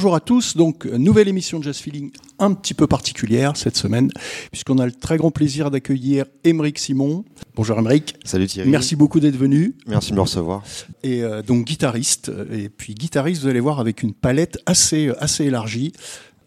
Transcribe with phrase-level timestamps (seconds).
[0.00, 4.10] Bonjour à tous, donc nouvelle émission de Jazz Feeling un petit peu particulière cette semaine,
[4.50, 7.22] puisqu'on a le très grand plaisir d'accueillir Émeric Simon.
[7.54, 8.14] Bonjour Émeric.
[8.24, 8.70] Salut Thierry.
[8.70, 9.76] Merci beaucoup d'être venu.
[9.86, 10.62] Merci de me recevoir.
[11.02, 15.44] Et euh, donc guitariste, et puis guitariste, vous allez voir, avec une palette assez, assez
[15.44, 15.92] élargie,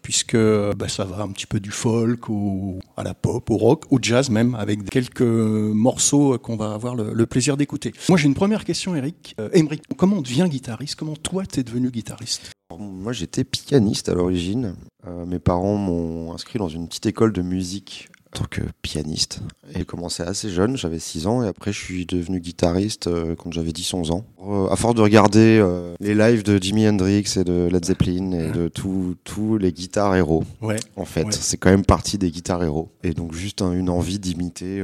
[0.04, 3.84] puisque bah, ça va un petit peu du folk au, à la pop, au rock,
[3.90, 7.92] au jazz même, avec quelques morceaux qu'on va avoir le, plaisir d'écouter.
[8.08, 9.34] Moi j'ai une première question, Eric.
[9.40, 9.48] Euh,
[9.96, 10.94] comment on devient guitariste?
[10.94, 12.52] Comment toi t'es devenu guitariste?
[12.78, 14.74] Moi, j'étais pianiste à l'origine.
[15.06, 19.40] Euh, mes parents m'ont inscrit dans une petite école de musique tant que pianiste.
[19.70, 23.34] Et j'ai commencé assez jeune, j'avais 6 ans, et après je suis devenu guitariste euh,
[23.36, 24.24] quand j'avais 10-11 ans.
[24.46, 28.32] Euh, à force de regarder euh, les lives de Jimi Hendrix et de Led Zeppelin
[28.32, 30.76] et de tous les guitares héros, Ouais.
[30.96, 31.32] en fait, Ouais.
[31.32, 32.90] c'est quand même partie des guitares héros.
[33.02, 34.82] Et donc juste un- une envie d'imiter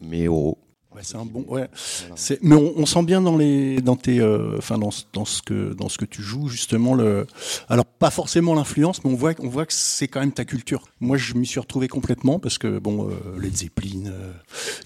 [0.00, 0.58] mes héros.
[0.96, 1.44] Ouais, c'est un bon.
[1.48, 1.68] Ouais.
[2.08, 2.38] Voilà.
[2.40, 5.42] Mais on, on sent bien dans les, dans tes, euh, enfin dans, ce- dans ce
[5.42, 7.26] que, dans ce que tu joues justement le.
[7.68, 10.84] Alors pas forcément l'influence, mais on voit, on voit que c'est quand même ta culture.
[11.00, 14.32] Moi, je m'y suis retrouvé complètement parce que bon, euh, Led Zeppelin, euh,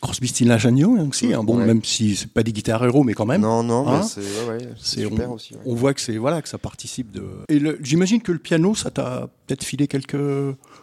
[0.02, 1.32] Crosby, Stills, Nash Young hein, aussi.
[1.32, 1.66] hein, bon, Ouais.
[1.66, 3.42] même si c'est pas des guitares héros, mais quand même.
[3.42, 4.68] Non, non, Hein c'est ouais,
[5.32, 5.54] aussi.
[5.64, 7.22] On voit que c'est voilà que ça participe de.
[7.48, 10.16] Et j'imagine que le piano, ça t'a peut-être filé quelques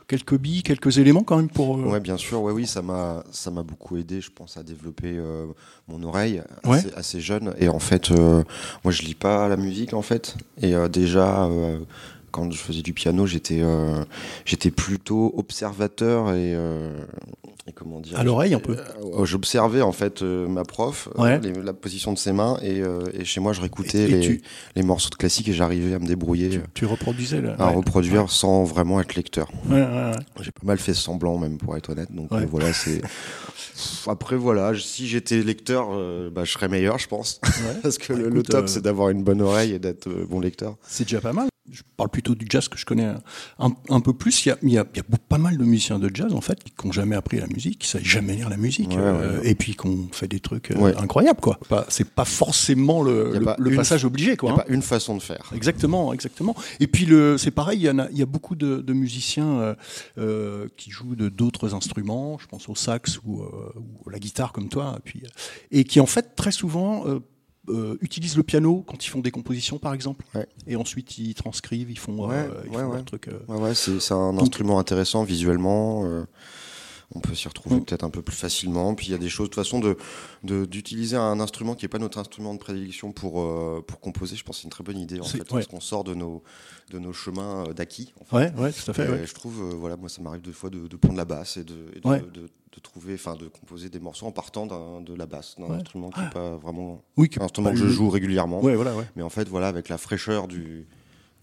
[0.07, 1.77] quelques billes, quelques éléments quand même pour.
[1.77, 4.63] euh, Ouais, bien sûr, ouais, oui, ça m'a, ça m'a beaucoup aidé, je pense, à
[4.63, 5.45] développer euh,
[5.87, 6.77] mon oreille Ouais.
[6.77, 7.53] assez, assez jeune.
[7.59, 8.43] Et en fait, euh,
[8.83, 10.35] moi, je lis pas la musique, en fait.
[10.61, 11.49] Et déjà,
[12.37, 14.03] quand je faisais du piano, j'étais, euh,
[14.45, 17.03] j'étais plutôt observateur et, euh,
[17.67, 18.77] et comment dire À l'oreille, un peu.
[18.77, 21.39] Euh, J'observais en fait ma prof, Ouais.
[21.39, 22.83] les- la position de ses mains, et,
[23.13, 24.41] et chez moi, je réécoutais Et- les, tu-
[24.75, 26.49] les morceaux de classique et j'arrivais à me débrouiller.
[26.49, 27.59] Tu, tu reproduisais le.
[27.59, 27.75] à ouais.
[27.75, 29.49] reproduire sans vraiment être lecteur.
[30.39, 32.13] J'ai pas mal fait semblant même pour être honnête.
[32.13, 33.01] Donc voilà, c'est.
[34.07, 35.89] Après voilà, si j'étais lecteur,
[36.31, 37.39] bah, je serais meilleur, je pense.
[37.83, 40.75] Parce que Bah, le, top, c'est d'avoir une bonne oreille et d'être bon lecteur.
[40.87, 41.47] C'est déjà pas mal.
[41.71, 43.11] Je parle plutôt du jazz que je connais
[43.59, 44.45] un, un peu plus.
[44.45, 46.33] Il y, a, il, y a, il y a pas mal de musiciens de jazz
[46.33, 48.97] en fait qui n'ont jamais appris la musique, qui savent jamais lire la musique, Ouais,
[48.99, 49.49] euh, ouais.
[49.49, 51.59] et puis qu'on fait des trucs euh, incroyables quoi.
[51.89, 54.51] C'est pas forcément le, Il le- pas le une- passage obligé Il quoi.
[54.51, 54.61] n'y hein.
[54.61, 55.51] a pas une façon de faire.
[55.53, 56.55] Exactement, exactement.
[56.79, 58.93] Et puis le, c'est pareil, il y en a, il y a beaucoup de, de
[58.93, 59.75] musiciens euh,
[60.17, 62.37] euh, qui jouent de d'autres instruments.
[62.39, 65.23] Je pense au sax ou, euh, ou à la guitare comme toi, et puis
[65.71, 67.03] et qui en fait très souvent
[67.69, 70.25] euh, euh, utilisent le piano quand ils font des compositions par exemple.
[70.35, 70.47] Ouais.
[70.67, 73.27] Et ensuite ils transcrivent, ils font, Ouais, euh, ils ouais, font leur truc.
[73.27, 73.73] euh.
[73.73, 76.03] C'est c'est un Donc- instrument intéressant visuellement.
[77.15, 77.85] On peut s'y retrouver Mm.
[77.85, 78.93] peut-être un peu plus facilement.
[78.93, 79.97] Puis il y a des choses, de toute façon, de
[80.43, 84.35] de- d'utiliser un instrument qui n'est pas notre instrument de prédilection pour, euh, pour composer,
[84.35, 85.45] je pense que c'est une très bonne idée en fait, ouais.
[85.49, 86.43] parce qu'on sort de nos,
[86.91, 88.13] de nos chemins euh, d'acquis.
[88.21, 88.35] en fait.
[88.35, 89.05] Ouais, ouais, tout à fait.
[89.05, 89.25] Et ouais.
[89.25, 91.63] Je trouve, euh, voilà, moi ça m'arrive deux fois de, de prendre la basse et
[91.63, 92.49] de, et de,
[92.83, 95.77] trouver, enfin de composer des morceaux en partant de la basse, d'un Ouais.
[95.77, 98.61] instrument qui n'est pas vraiment Oui, un instrument que je joue régulièrement.
[98.61, 99.05] Ouais, voilà, ouais.
[99.15, 100.85] Mais en fait, voilà, avec la fraîcheur du,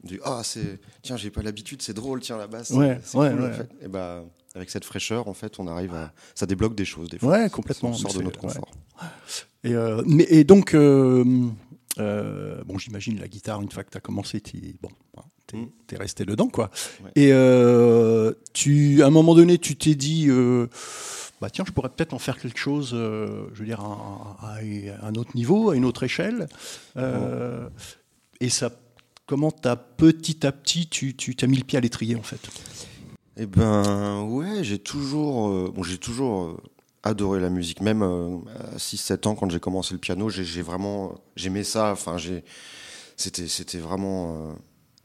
[0.04, 3.30] du ah c'est tiens j'ai pas l'habitude, c'est drôle, tiens la basse, Ouais, c'est ouais,
[3.32, 3.48] cool, ouais.
[3.50, 3.68] en fait.
[3.82, 4.22] Et bah
[4.54, 7.30] avec cette fraîcheur, en fait, on arrive à, ça débloque des choses des fois.
[7.38, 7.90] Ouais, complètement.
[7.90, 8.52] On sort de notre ouais.
[8.54, 8.70] confort.
[9.64, 11.24] Et, euh, mais, et donc, euh,
[11.98, 15.22] euh, bon, j'imagine la guitare, une fois que tu as commencé, t'y- bon, hein,
[15.86, 15.98] t'es Mm.
[15.98, 16.70] resté dedans, quoi.
[17.02, 17.10] Ouais.
[17.16, 20.28] Et tu, à un moment donné, tu t'es dit,
[21.40, 25.06] bah tiens, je pourrais peut-être en faire quelque chose, je veux dire, à, à- à
[25.08, 26.46] un autre niveau, à une autre échelle.
[28.40, 28.70] Et ça,
[29.26, 32.40] comment t'as petit à petit, tu tu t'as mis le pied à l'étrier, en fait?
[33.36, 36.56] Eh ben ouais, j'ai toujours, euh, bon, j'ai toujours euh,
[37.02, 37.80] adoré la musique.
[37.80, 38.36] Même euh,
[38.74, 41.90] à 6-7 ans, quand j'ai commencé le piano, j'ai vraiment, j'aimais ça.
[41.92, 42.44] Enfin, j'ai,
[43.16, 44.54] c'était, c'était vraiment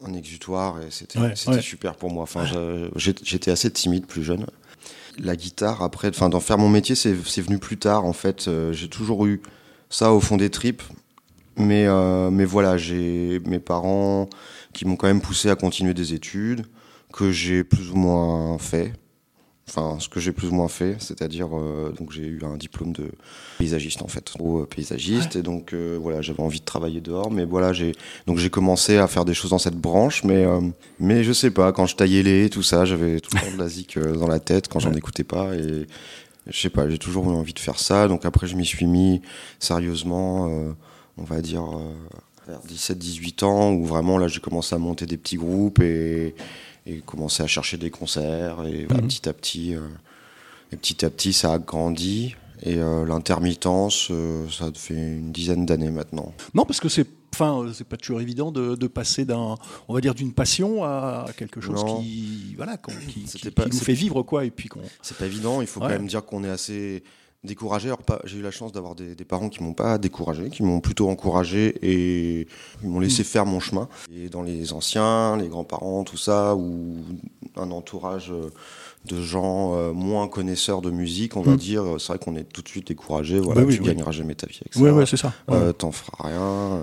[0.05, 1.61] un exutoire et c'était, Ouais, c'était ouais.
[1.61, 2.23] super pour moi.
[2.23, 2.45] Enfin,
[2.95, 4.45] j'étais assez timide plus jeune.
[5.17, 8.05] La guitare, après, enfin, d'en faire mon métier, c'est c'est venu plus tard.
[8.05, 9.41] En fait, j'ai toujours eu
[9.89, 10.83] ça au fond des tripes.
[11.57, 11.87] Mais,
[12.31, 14.29] mais voilà, j'ai mes parents
[14.71, 16.65] qui m'ont quand même poussé à continuer des études,
[17.13, 18.93] que j'ai plus ou moins fait.
[19.67, 22.91] enfin ce que j'ai plus ou moins fait, c'est-à-dire euh, donc j'ai eu un diplôme
[22.91, 23.11] de
[23.57, 25.35] paysagiste en fait, au paysagiste.
[25.35, 27.93] Et donc euh, voilà j'avais envie de travailler dehors, mais voilà j'ai
[28.27, 30.61] donc j'ai commencé à faire des choses dans cette branche, mais euh,
[30.99, 33.59] mais je sais pas quand je taillais les tout ça j'avais tout le temps de
[33.61, 35.55] la zik dans la tête quand j'en écoutais pas.
[35.55, 35.87] Et
[36.47, 38.87] je sais pas j'ai toujours eu envie de faire ça, donc après je m'y suis
[38.87, 39.21] mis
[39.59, 40.45] sérieusement,
[41.17, 41.63] on va dire
[42.47, 46.33] vers 17-18 ans où vraiment là j'ai commencé à monter des petits groupes et
[46.89, 48.65] et commencer à chercher des concerts.
[48.65, 49.07] Et mhm.
[49.07, 49.81] petit à petit, euh,
[50.71, 52.35] et petit à petit, ça a grandi.
[52.63, 56.33] Et euh, l'intermittence, euh, ça fait une dizaine d'années maintenant.
[56.53, 59.55] Non, parce que c'est enfin c'est pas toujours évident de, de passer d'un
[59.87, 64.23] on va dire d'une passion à quelque chose qui voilà qui, qui, nous fait vivre
[64.23, 64.67] quoi et puis
[65.03, 67.03] c'est pas évident il faut quand même dire qu'on est assez
[67.43, 67.87] découragé.
[67.87, 71.09] Alors, j'ai eu la chance d'avoir des, parents qui m'ont pas découragé, qui m'ont plutôt
[71.09, 72.47] encouragé et
[72.83, 73.87] ils m'ont laissé faire mon chemin.
[74.13, 76.97] Et dans les anciens, les grands-parents, tout ça, ou
[77.55, 78.49] un entourage euh,
[79.09, 81.57] de gens euh, moins connaisseurs de musique, on va mm.
[81.57, 83.39] dire, c'est vrai qu'on est tout de suite découragé.
[83.39, 84.79] Voilà, bah tu gagneras jamais ta vie avec ça.
[84.79, 85.33] Oui, c'est ça.
[85.49, 86.79] Euh, T'en feras rien.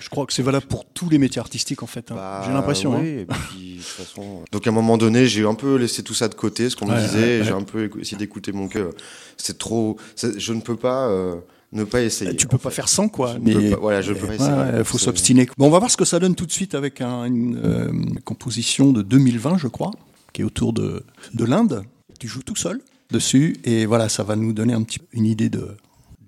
[0.00, 2.10] Je crois que c'est valable pour tous les métiers artistiques en fait.
[2.10, 2.16] Hein.
[2.16, 2.98] Bah, j'ai l'impression.
[2.98, 3.20] Oui, hein.
[3.20, 4.42] et puis, de toute façon.
[4.52, 6.86] Donc à un moment donné, j'ai un peu laissé tout ça de côté, ce qu'on
[6.86, 7.44] me disait.
[7.44, 8.90] J'ai un peu essayé d'écouter mon cœur.
[9.36, 9.96] C'est trop.
[10.16, 11.08] Je ne peux pas.
[11.08, 11.36] Euh,
[11.72, 12.34] ne pas essayer.
[12.34, 13.36] Tu peux pas faire sans quoi.
[13.40, 14.78] mais voilà, je peux pas essayer.
[14.78, 15.48] Il faut s'obstiner.
[15.58, 17.92] Bon, on va voir ce que ça donne tout de suite avec une euh,
[18.24, 19.90] composition de 2020, je crois,
[20.38, 21.02] qui est autour de,
[21.34, 21.82] de l'Inde.
[22.20, 22.80] Tu joues tout seul
[23.10, 25.76] dessus et voilà, ça va nous donner un petit, une idée de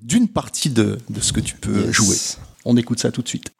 [0.02, 2.16] d'une partie de, de ce que tu peux jouer.
[2.64, 3.52] On écoute ça tout de suite.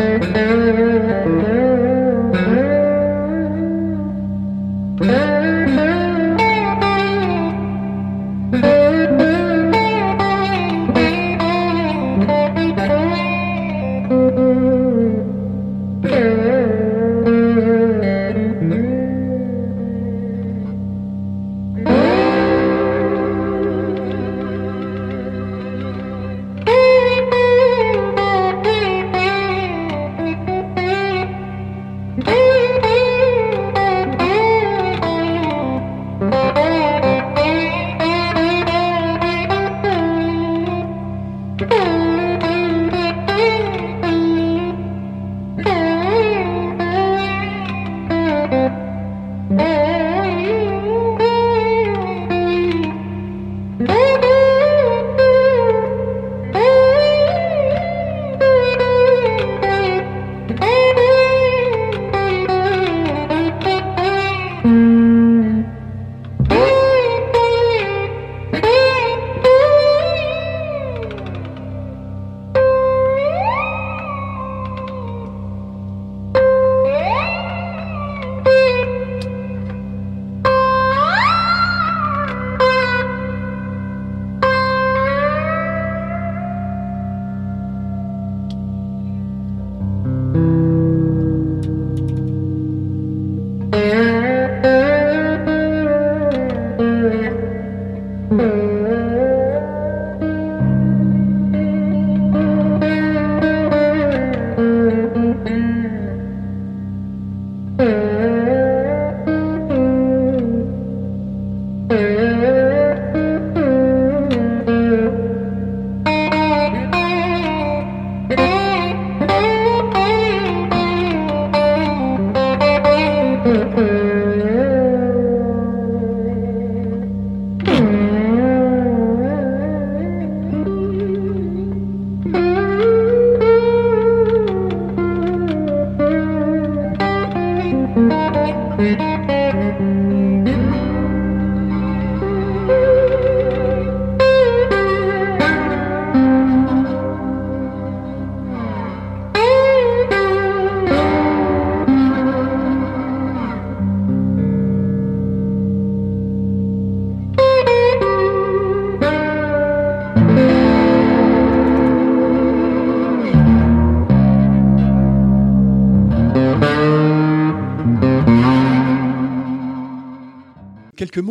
[0.00, 0.59] together.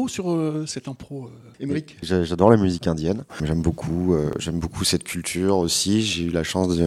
[0.09, 1.29] Sur euh, cette impro, euh,
[1.63, 1.95] Émeric?
[2.03, 3.23] J'a- J'adore la musique indienne.
[3.43, 6.01] J'aime beaucoup, euh, j'aime beaucoup cette culture aussi.
[6.01, 6.77] J'ai eu la chance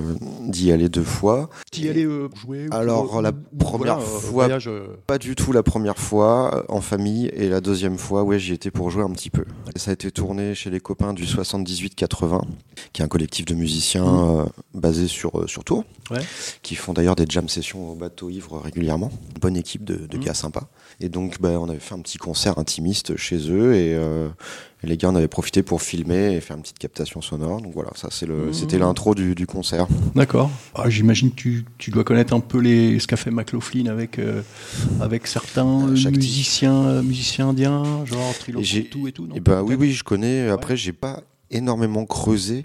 [0.48, 1.48] d'y aller deux fois.
[1.70, 3.32] T'y allais euh, jouer ou- Alors, la
[3.78, 7.26] première voilà, euh, fois- voyage, euh, Pas du tout la première fois euh, en famille
[7.34, 9.44] et la deuxième fois, ouais, j'y étais pour jouer un petit peu.
[9.74, 12.42] Et ça a été tourné chez les copains du 78-80,
[12.92, 16.20] qui est un collectif de musiciens euh, basé sur, sur Tours, Ouais.
[16.62, 19.10] qui font d'ailleurs des jam sessions au bateau ivre régulièrement.
[19.34, 20.24] Une bonne équipe de, de Mhm.
[20.24, 20.68] gars sympas.
[21.00, 24.28] Et donc, bah, on avait fait un petit concert intimiste chez eux et, euh,
[24.82, 27.60] et les gars en avaient profité pour filmer et faire une petite captation sonore.
[27.60, 28.52] Donc voilà, ça c'est le, Mhm.
[28.52, 29.86] c'était l'intro du, du concert.
[30.14, 30.50] D'accord.
[30.74, 34.18] Ah, J'imagine que tu, tu dois connaître un peu les, ce qu'a fait McLaughlin avec,
[34.18, 34.42] euh,
[35.00, 39.26] avec certains Euh, musiciens, musiciens indiens, genre Trilo Et et tout.
[39.26, 39.34] non?
[39.36, 40.48] Et bah oui, oui, je connais.
[40.48, 42.64] Après, j'ai pas énormément creusé.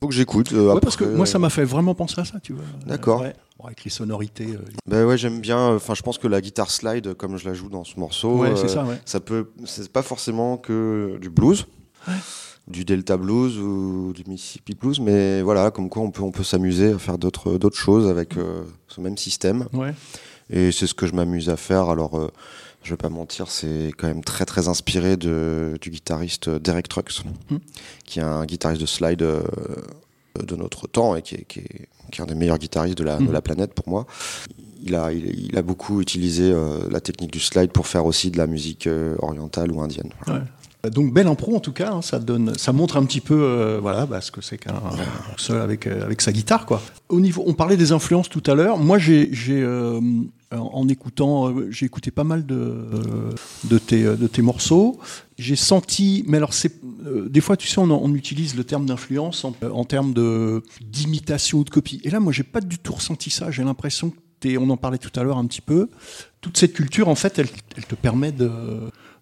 [0.00, 0.52] Faut que j'écoute.
[0.52, 2.64] euh, Ouais, après, parce que moi, ça m'a fait vraiment penser à ça, tu vois.
[2.86, 3.22] D'accord.
[3.22, 3.34] Euh, ouais.
[3.58, 4.46] Bon, avec les sonorités.
[4.48, 5.74] euh, Bah ouais, j'aime bien.
[5.74, 8.50] Enfin, je pense que la guitare slide, comme je la joue dans ce morceau, ouais,
[8.50, 9.00] euh, c'est ça, ouais.
[9.04, 9.48] ça peut.
[9.64, 11.66] C'est pas forcément que du blues,
[12.68, 16.44] du Delta blues ou du Mississippi blues, mais voilà, comme quoi on peut on peut
[16.44, 19.66] s'amuser à faire d'autres d'autres choses avec euh, ce même système.
[19.72, 19.94] Ouais.
[20.50, 21.88] Et c'est ce que je m'amuse à faire.
[21.90, 22.28] Alors, euh,
[22.88, 27.22] je vais pas mentir, c'est quand même très très inspiré de, du guitariste Derek Trucks,
[27.50, 27.56] Hmm.
[28.06, 29.42] qui est un guitariste de slide euh,
[30.42, 33.04] de notre temps et qui est, qui est- qui est un des meilleurs guitaristes de
[33.04, 33.26] la, Hmm.
[33.26, 34.06] de la planète pour moi.
[34.82, 38.30] Il a, il, il a beaucoup utilisé euh, la technique du slide pour faire aussi
[38.30, 40.10] de la musique euh, orientale ou indienne.
[40.24, 40.40] Voilà.
[40.84, 40.90] Ouais.
[40.90, 43.78] Donc belle impro en tout cas, hein, ça donne, ça montre un petit peu, euh,
[43.82, 44.90] voilà, bah, ce que c'est qu'un un
[45.36, 46.80] seul avec euh, avec sa guitare quoi.
[47.08, 48.78] Au niveau, on parlait des influences tout à l'heure.
[48.78, 50.00] Moi j'ai euh,
[50.52, 53.32] en en écoutant, euh, j'ai écouté pas mal de euh,
[53.64, 54.98] de tes euh, de tes morceaux.
[55.38, 56.72] J'ai senti, mais alors c'est
[57.06, 60.62] euh, des fois tu sais on, on utilise le terme d'influence en, en termes de
[60.80, 62.00] d'imitation ou de copie.
[62.04, 63.50] Et là moi j'ai pas du tout ressenti ça.
[63.50, 65.88] J'ai l'impression que t'es, on en parlait tout à l'heure un petit peu.
[66.40, 68.50] Toute cette culture en fait, elle, elle te permet de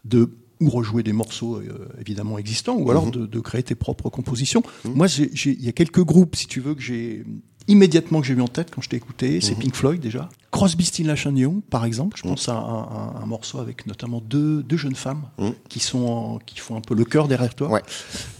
[0.04, 3.10] de ou rejouer des morceaux euh, évidemment existants, ou alors Mhm.
[3.12, 4.62] de, de créer tes propres compositions.
[4.86, 4.92] Mhm.
[4.94, 7.24] Moi, il y a quelques groupes, si tu veux, que j'ai
[7.68, 9.40] immédiatement que j'ai eu en tête quand je t'ai écouté.
[9.40, 9.58] C'est Mhm.
[9.58, 10.28] Pink Floyd déjà.
[10.50, 12.16] Crosby, Stills Nash Young, par exemple.
[12.16, 12.34] Je Mhm.
[12.34, 15.54] pense à un, un- un morceau avec notamment deux, deux jeunes femmes Mhm.
[15.68, 17.68] qui sont en- qui font un peu le cœur derrière toi.
[17.70, 17.82] Ouais.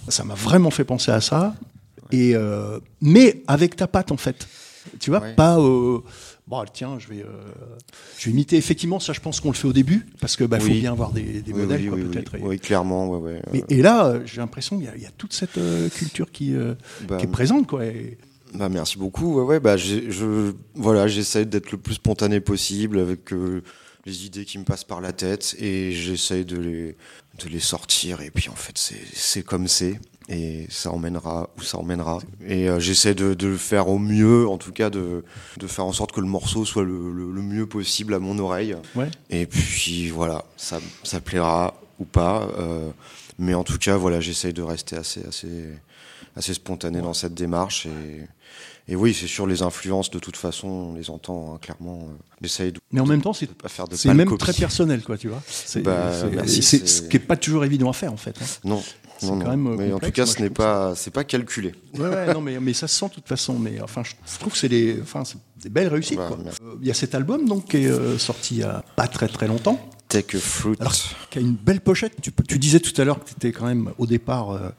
[0.08, 1.54] Ça m'a vraiment fait penser à ça.
[2.12, 4.46] Et euh, mais avec ta patte en fait.
[5.00, 5.34] Tu vois, Ouais.
[5.34, 5.58] pas.
[5.58, 5.98] euh,
[6.46, 7.26] bon, tiens, je vais, euh,
[8.18, 8.56] je vais imiter.
[8.56, 10.78] Effectivement, ça, je pense qu'on le fait au début, parce que bah, faut Oui.
[10.78, 12.36] bien avoir des, des Oui, modèles, oui, peut-être.
[12.40, 13.64] Oui, clairement, ouais, ouais.
[13.68, 15.58] et là, euh, j'ai l'impression qu'il y, a- il y a toute cette
[15.96, 16.54] culture qui,
[17.08, 17.84] Bah, qui est présente, quoi.
[17.84, 18.16] Et-
[18.54, 19.34] Bah, merci beaucoup.
[19.38, 23.62] Ouais, ouais, bah, je, voilà, j'essaie d'être le plus spontané possible avec euh,
[24.06, 26.96] les idées qui me passent par la tête et j'essaie de les,
[27.44, 28.20] de les sortir.
[28.22, 30.00] Et puis en fait, c'est c'est comme c'est.
[30.28, 32.18] Et ça emmènera où ça emmènera.
[32.44, 35.24] Et euh, j'essaie de, de le faire au mieux, en tout cas de,
[35.58, 38.36] de faire en sorte que le morceau soit le, le- le mieux possible à mon
[38.40, 38.74] oreille.
[38.96, 39.08] Ouais.
[39.30, 42.48] Et puis voilà, ça, ça plaira ou pas.
[42.58, 42.90] euh,
[43.38, 45.68] mais en tout cas, voilà, j'essaye de rester assez, assez,
[46.34, 47.86] assez spontané dans cette démarche.
[47.86, 48.22] Et,
[48.88, 52.08] et oui, c'est sûr, les influences, de toute façon, on les entend hein, clairement.
[52.42, 53.48] euh, de Mais en même temps, c'est
[54.06, 54.38] même copie.
[54.44, 55.42] très personnel, quoi, tu vois.
[55.48, 56.12] C'est Bah,
[56.46, 58.36] c'est- ce qui est pas toujours évident à faire, en fait.
[58.40, 58.46] hein.
[58.64, 58.82] Non,
[59.18, 59.50] C'est non, quand non.
[59.50, 61.74] même, euh, Mais en tout cas, ce n'est pas, c'est pas calculé.
[61.94, 63.58] Ouais, ouais, non, mais, mais ça se sent de toute façon.
[63.58, 65.22] Mais enfin, je, trouve que c'est des, enfin,
[65.60, 66.18] des belles réussites.
[66.18, 66.30] Bah.
[66.62, 69.08] Euh, Il y a cet album donc qui est euh, sorti il y a pas
[69.08, 70.76] très très longtemps, Take a fruit.
[70.78, 70.94] Alors,
[71.30, 72.12] qui a une belle pochette.
[72.20, 74.70] Tu, disais tout à l'heure que tu étais quand même au départ euh, euh,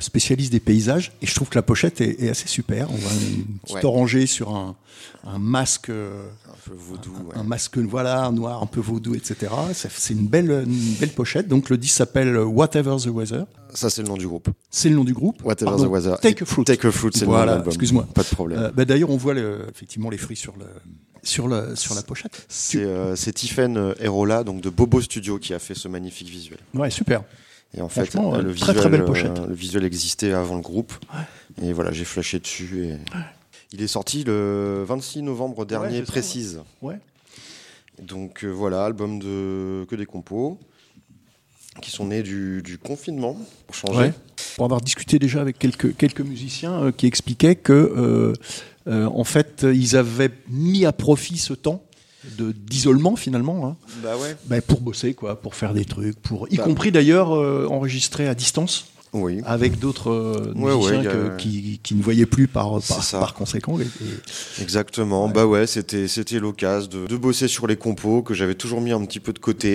[0.00, 2.90] spécialiste des paysages, et je trouve que la pochette est, est assez super.
[2.90, 3.84] On voit une petite Ouais.
[3.84, 4.76] orangée sur un,
[5.24, 5.90] un masque.
[5.90, 7.12] euh, un peu vaudou.
[7.34, 7.46] un ouais.
[7.46, 11.76] masque voilà noir un peu vaudou etc c'est une belle une belle pochette donc le
[11.78, 14.48] disque s'appelle Whatever the Weather Ça, c'est le nom du groupe.
[14.68, 16.18] c'est le nom du groupe Whatever Pardon, the weather.
[16.20, 17.68] Take a Fruit Take a fruit, c'est le nom de l'album.
[17.68, 18.08] excuse-moi.
[18.12, 18.58] Pas de problème.
[18.58, 20.64] Euh, bah, d'ailleurs on voit le- effectivement les fruits sur le
[21.22, 25.58] sur le sur la pochette C'est euh, Tiffen Erola, donc de Bobo Studio, qui a
[25.60, 26.58] fait ce magnifique visuel.
[26.74, 27.22] ouais super
[27.76, 29.38] Et en fait, euh, euh, le, très, visuel, très belle euh, pochette.
[29.46, 30.94] le visuel existait avant le groupe.
[31.62, 32.86] Et voilà, j'ai flashé dessus.
[32.86, 32.96] Et...
[33.72, 36.60] Il est sorti le 26 novembre dernier, précise.
[36.82, 36.98] ouais
[38.02, 40.58] Donc euh, voilà, album de que des compos
[41.82, 43.98] qui sont nés du, du confinement, pour changer.
[43.98, 44.12] Ouais.
[44.54, 48.32] pour avoir discuté déjà avec quelques, quelques musiciens euh, qui expliquaient que,
[48.86, 51.82] euh, en fait, ils avaient mis à profit ce temps
[52.38, 54.36] d'isolement finalement hein, Bah ouais.
[54.46, 56.64] ben, pour bosser, quoi, pour faire des trucs, pour, y Bah.
[56.64, 59.40] compris d'ailleurs euh, enregistrer à distance Oui.
[59.46, 63.34] avec d'autres euh, Ouais, musiciens ouais, a- qui, qui ne voyaient plus par, par, par
[63.34, 63.78] conséquent.
[63.78, 65.28] Et- et- Exactement.
[65.28, 68.92] Bah ouais, c'était c'était l'occasion de, de bosser sur les compos que j'avais toujours mis
[68.92, 69.70] un petit peu de côté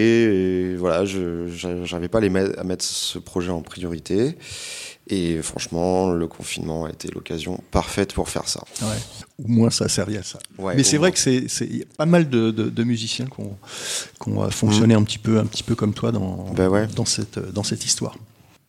[0.71, 1.47] et voilà, je
[1.85, 4.37] j'avais pas les à mettre ce projet en priorité.
[5.13, 8.63] Et franchement, le confinement a été l'occasion parfaite pour faire ça.
[8.81, 8.95] Ouais.
[9.43, 10.39] Au moins, ça a servi à ça.
[10.57, 11.47] Ouais, Mais c'est vrai que c'est
[11.97, 13.57] pas mal de, de- de musiciens qui ont,
[14.23, 16.87] qui ont fonctionné un, petit peu, un petit peu comme toi dans, ouais.
[16.95, 18.15] dans, cette, dans cette histoire.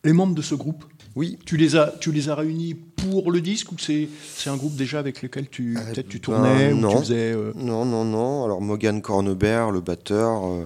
[0.03, 0.83] Les membres de ce groupe,
[1.15, 4.57] Oui, tu les as, tu les as réunis pour le disque ou c'est c'est un
[4.57, 6.99] groupe déjà avec lequel tu Euh, peut-être tu ben, tournais ou tu non.
[6.99, 8.43] faisais euh, Non, non, non.
[8.43, 10.65] Alors Morgan Cornebert, le batteur, euh,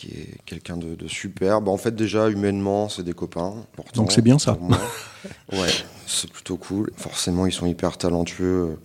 [0.00, 1.60] qui est quelqu'un de, de super.
[1.60, 3.54] Bah, en fait, déjà, humainement, c'est des copains.
[3.72, 4.56] pourtant, Donc c'est bien ça.
[5.52, 5.68] ouais,
[6.06, 6.90] c'est plutôt cool.
[6.96, 8.78] Forcément, ils sont hyper talentueux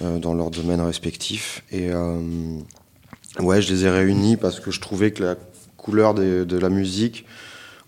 [0.00, 1.62] euh, dans leur domaine respectif.
[1.72, 2.58] Et euh,
[3.40, 5.36] ouais, je les ai réunis parce que je trouvais que la
[5.78, 7.24] couleur des- de la musique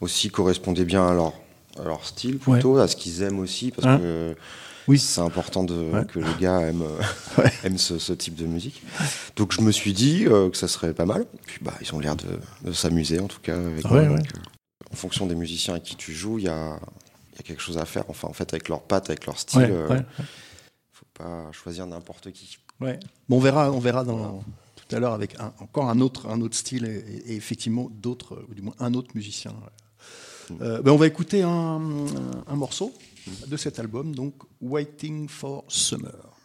[0.00, 1.34] aussi correspondait bien à leur,
[1.78, 3.70] à leur style, plutôt, à ce qu'ils aiment aussi.
[3.70, 4.34] Parce Hein que
[4.90, 4.98] Oui.
[4.98, 6.04] c'est important de, Ouais.
[6.06, 7.00] que les gars aiment, euh,
[7.42, 7.52] Ouais.
[7.64, 8.82] aiment ce, ce type de musique.
[9.36, 11.26] Donc je me suis dit euh, que ça serait pas mal.
[11.46, 12.26] Puis bah, ils ont l'air de,
[12.64, 13.56] de s'amuser en tout cas.
[13.56, 14.16] Avec Ouais, moi.
[14.16, 14.22] ouais.
[14.22, 16.78] Donc, euh, en fonction des musiciens avec qui tu joues, il y a,
[17.32, 18.04] il y a quelque chose à faire.
[18.08, 20.04] Enfin, en fait, avec leurs pattes, avec leur style, euh, ouais,
[20.92, 22.58] faut pas choisir n'importe qui.
[22.80, 22.98] ouais.
[23.28, 24.42] Bon, on verra, on verra dans,
[24.74, 28.44] tout à l'heure avec un- encore un autre, un autre style et, et effectivement d'autres,
[28.50, 29.54] ou du moins un autre musicien.
[30.60, 31.80] Euh, ben, on va écouter un,
[32.48, 32.92] un morceau
[33.46, 36.39] de cet album, donc Waiting for Summer.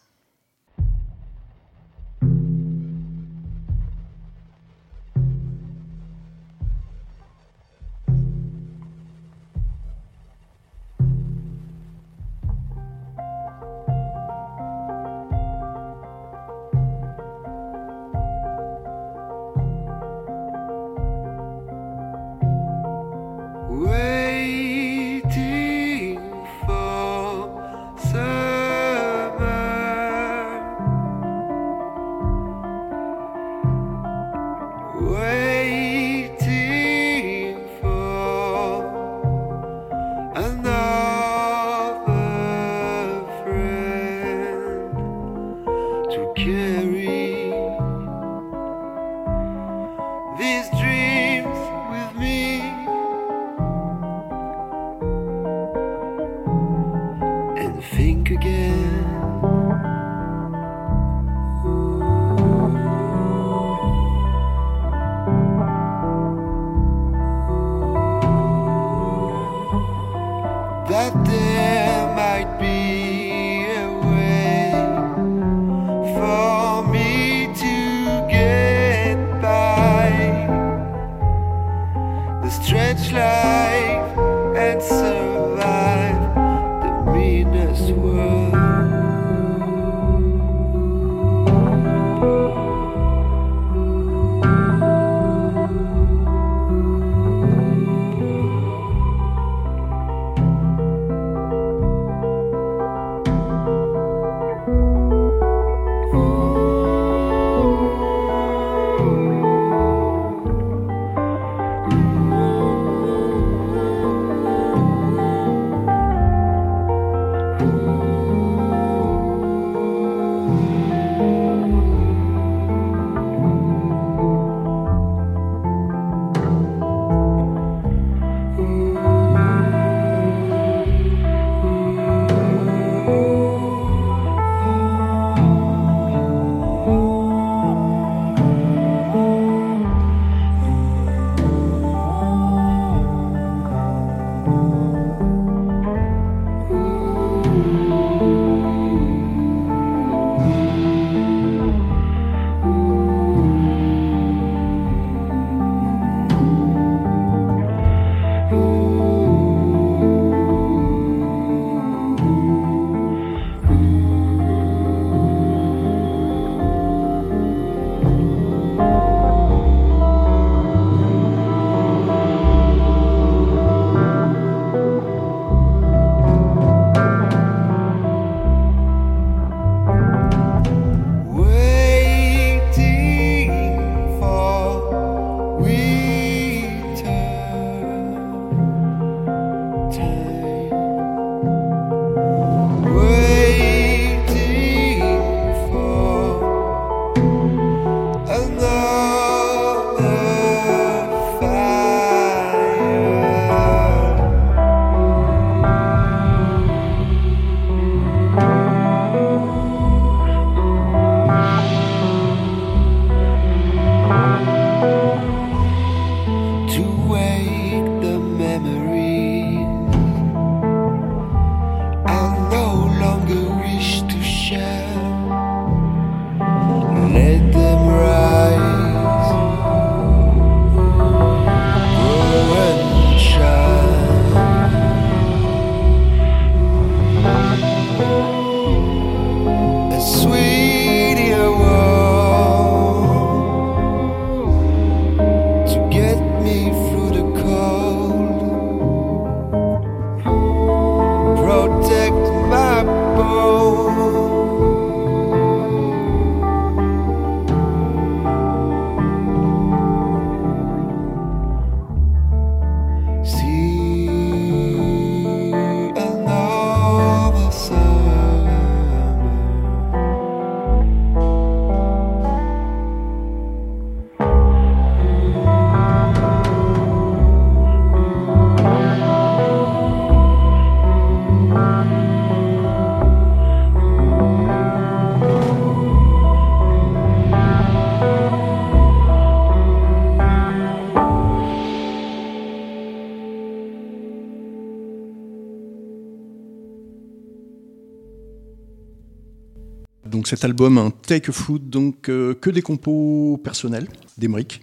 [300.28, 304.62] Cet album, un Take Fruit, donc euh, que des compos personnels d'Emeric.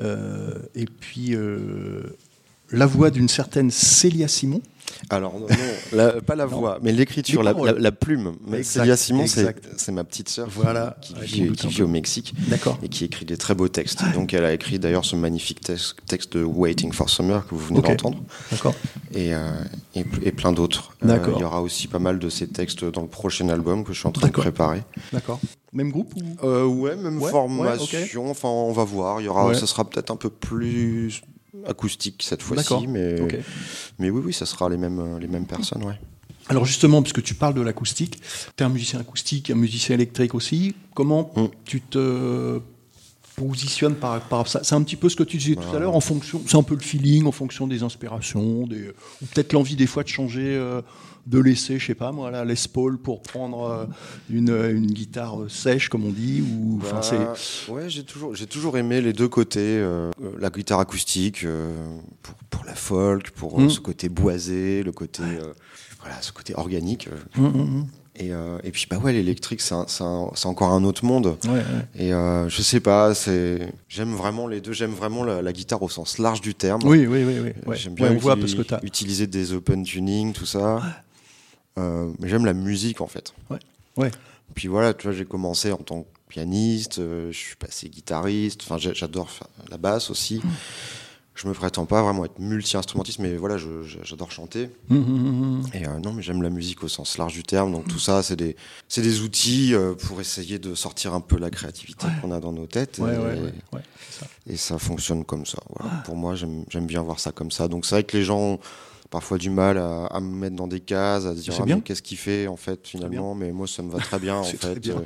[0.00, 2.02] Euh, et puis euh,
[2.70, 4.62] la voix d'une certaine Célia Simon.
[5.12, 5.46] Alors, non,
[5.92, 7.74] la- pas la voix, mais l'écriture, la, paroles.
[7.74, 8.32] la- la plume.
[8.62, 10.96] Célia Simon, c'est ma petite sœur qui- Voilà.
[11.02, 12.34] qui, vit, qui au Mexique
[12.82, 14.02] et qui écrit des très beaux textes.
[14.14, 17.66] Donc, elle a écrit d'ailleurs ce magnifique texte, texte de Waiting for Summer que vous
[17.66, 18.18] venez d'entendre
[18.50, 18.74] D'accord.
[19.14, 19.50] et, euh,
[19.94, 20.92] et, pl- et plein d'autres.
[21.04, 21.18] Euh.
[21.36, 23.98] Il y aura aussi pas mal de ces textes dans le prochain album que je
[23.98, 24.82] suis en train de préparer.
[25.12, 25.40] D'accord.
[25.74, 26.46] Même groupe ou?
[26.46, 28.30] Euh, ouais, même Ouais, formation.
[28.30, 29.20] Enfin, on va voir.
[29.20, 29.54] Il y aura, Ouais.
[29.54, 31.22] ça sera peut-être un peu plus
[31.66, 33.16] acoustique cette fois-ci, mais
[33.98, 35.98] mais oui, oui, ça sera les mêmes les mêmes personnes, ouais.
[36.48, 38.20] Alors justement, puisque tu parles de l'acoustique,
[38.56, 40.74] tu es un musicien acoustique, un musicien électrique aussi.
[40.94, 41.44] Comment Mm.
[41.64, 42.60] tu te
[43.36, 46.00] positionnes par ça C'est un petit peu ce que tu disais tout à l'heure, en
[46.00, 48.88] fonction, c'est un peu le feeling, en fonction des inspirations, des,
[49.22, 50.82] ou peut-être l'envie des fois de changer, euh,
[51.26, 53.86] de laisser, je sais pas moi, la Les Paul pour prendre euh,
[54.28, 58.46] une, une guitare euh, sèche, comme on dit, ou Bah, c'est ouais, j'ai toujours, j'ai
[58.46, 61.72] toujours aimé les deux côtés, euh, euh, la guitare acoustique euh,
[62.22, 63.70] pour, pour la folk, pour euh, Mm.
[63.70, 65.52] ce côté boisé, le côté, euh,
[66.00, 67.08] voilà, ce côté organique.
[67.08, 67.38] euh.
[67.40, 67.86] Hum, hum.
[68.14, 71.38] Et, euh, et puis bah ouais, l'électrique, c'est, encore un autre monde.
[71.44, 71.62] Ouais, ouais.
[71.96, 74.72] Et euh, je sais pas, c'est, j'aime vraiment les deux.
[74.72, 76.82] J'aime vraiment la, la guitare au sens large du terme.
[76.84, 77.50] Oui, oui, oui, oui.
[77.50, 77.76] Euh, ouais.
[77.76, 80.82] J'aime bien on voit parce que tu as utiliser des open tuning, tout ça.
[81.78, 83.32] Euh, mais j'aime la musique en fait.
[83.48, 83.58] Ouais.
[83.96, 84.10] Ouais.
[84.54, 88.60] Puis voilà, tu vois, j'ai commencé en tant que pianiste, je suis passé guitariste.
[88.62, 89.30] Enfin, j'adore
[89.70, 90.42] la basse aussi.
[91.34, 93.56] Je me prétends pas vraiment être multi-instrumentiste, mais voilà,
[94.04, 94.68] j'adore chanter.
[94.90, 95.62] Hum, hum, hum.
[95.72, 97.72] Et euh, non, mais j'aime la musique au sens large du terme.
[97.72, 98.54] Donc tout ça, c'est des,
[98.94, 102.66] des outils euh, pour essayer de sortir un peu la créativité qu'on a dans nos
[102.66, 102.98] têtes.
[102.98, 104.26] Ouais, et, ouais, ça.
[104.46, 105.58] et ça fonctionne comme ça.
[105.78, 106.02] Voilà.
[106.04, 107.66] Pour moi, j'aime bien voir ça comme ça.
[107.66, 108.58] Donc c'est vrai que les gens ont
[109.10, 112.02] parfois du mal à, à me mettre dans des cases, à se dire ah, qu'est-ce
[112.02, 113.34] qu'il fait en fait finalement?
[113.34, 114.80] Mais moi, ça me va très bien en très fait.
[114.80, 114.96] bien.
[114.96, 115.04] Euh,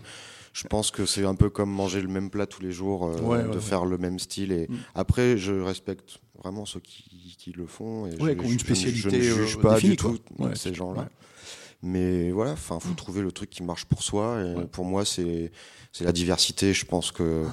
[0.57, 3.21] je pense que c'est un peu comme manger le même plat tous les jours, euh,
[3.21, 3.61] Ouais, de ouais.
[3.61, 4.53] faire le même style.
[4.53, 4.77] Et Mm.
[4.95, 8.07] après, je respecte vraiment ceux qui, qui le font.
[8.07, 9.91] Et je, qui ont une je- je ne- je spécialité, ne juge euh, pas définie,
[9.93, 10.19] du tout
[10.55, 11.09] ces gens-là.
[11.83, 14.41] Mais voilà, enfin, faut trouver le truc qui marche pour soi.
[14.43, 15.53] Et pour moi, c'est
[15.93, 16.73] c'est la diversité.
[16.73, 17.45] Je pense que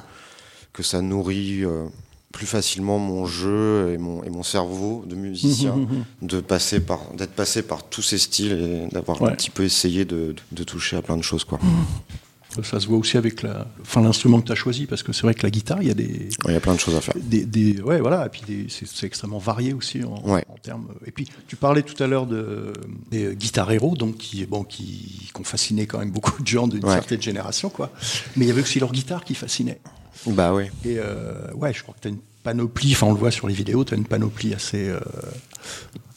[0.72, 1.88] que ça nourrit euh,
[2.32, 5.76] plus facilement mon jeu et mon et mon cerveau de musicien
[6.22, 9.30] de passer par d'être passé par tous ces styles et d'avoir Ouais.
[9.32, 11.60] un petit peu essayé de, de, de toucher à plein de choses quoi.
[12.62, 15.24] Ça se voit aussi avec la, enfin, l'instrument que tu as choisi, parce que c'est
[15.24, 17.02] vrai que la guitare, il y a des, Il y a plein de choses à
[17.02, 17.16] faire.
[17.20, 20.46] des, des- ouais, voilà, et puis des- c'est, c'est extrêmement varié aussi en, Ouais.
[20.50, 20.88] en termes.
[21.06, 22.74] Et puis, tu parlais tout à l'heure de,
[23.10, 26.68] des guitares héros, donc qui, bon, qui, qui ont fasciné quand même beaucoup de gens
[26.68, 26.94] d'une Ouais.
[26.94, 27.92] certaine génération, quoi.
[28.36, 29.80] Mais il y avait aussi leur guitare qui fascinait.
[30.28, 30.66] Bah oui.
[30.86, 33.48] Et euh, ouais, je crois que tu as une panoplie, enfin, on le voit sur
[33.48, 35.00] les vidéos, tu as une panoplie assez, euh,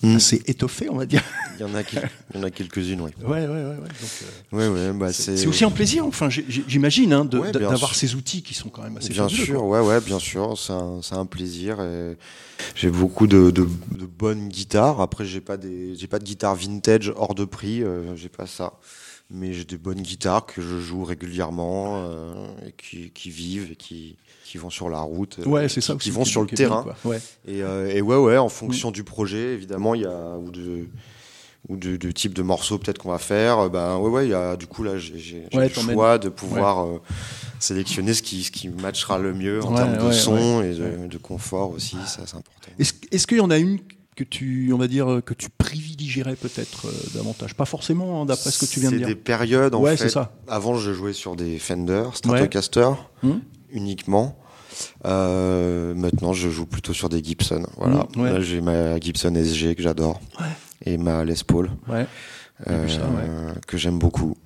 [0.03, 0.17] Mm.
[0.17, 1.23] assez étoffée, on va dire.
[1.59, 1.79] Il y en a
[2.47, 3.11] a quelques-unes, oui.
[3.23, 3.65] Ouais, ouais, ouais.
[3.65, 3.89] ouais.
[4.53, 8.55] Euh, Ouais, ouais, bah c'est, aussi un plaisir, enfin, j'imagine, hein, d'avoir ces outils qui
[8.55, 9.83] sont quand même assez Bien sûr, quoi.
[9.83, 11.79] ouais, ouais, bien sûr, c'est un, plaisir.
[12.75, 15.01] J'ai beaucoup de, de, de bonnes guitares.
[15.01, 17.83] Après, j'ai pas des, pas de guitare vintage hors de prix.
[17.83, 18.75] euh, j'ai pas ça.
[19.29, 23.77] Mais j'ai des bonnes guitares que je joue régulièrement euh, et qui, qui vivent et
[23.77, 25.39] qui, qui vont sur la route.
[25.41, 26.83] euh, Ouais, c'est ça qui, vont sur le est bien, terrain.
[26.83, 26.97] quoi.
[27.05, 27.21] Ouais.
[27.47, 30.89] Et, euh, et ouais, ouais, en fonction du projet, évidemment, il y a ou de
[31.69, 33.69] ou de type de morceau peut-être qu'on va faire.
[33.71, 36.85] Ben ouais, ouais, il y a du coup là, j'ai Ouais, le choix de pouvoir
[36.87, 37.01] euh,
[37.59, 41.09] sélectionner ce qui ce qui matchera le mieux en Ouais, termes de son et de,
[41.09, 41.97] de confort aussi.
[42.07, 42.71] Ça, c'est important.
[42.79, 43.81] Est-ce, est-ce qu'il y en a une
[44.15, 47.55] que tu, on va dire, que tu privilégierais peut-être euh, davantage?
[47.55, 49.09] Pas forcément, hein, d'après ce que tu viens de C'est dire.
[49.09, 49.97] des périodes en fait.
[49.97, 50.33] c'est ça.
[50.47, 52.91] Avant, je jouais sur des Fender, Stratocaster
[53.25, 53.41] Hum.
[53.71, 54.39] Uniquement.
[55.05, 57.65] Euh, maintenant, je joue plutôt sur des Gibson.
[57.77, 58.07] Voilà.
[58.15, 58.33] Mmh, ouais.
[58.33, 60.21] Là, j'ai ma Gibson SG que j'adore
[60.85, 61.71] et ma Les Paul.
[61.89, 62.07] Ouais.
[62.65, 64.37] Ça, euh, que j'aime beaucoup.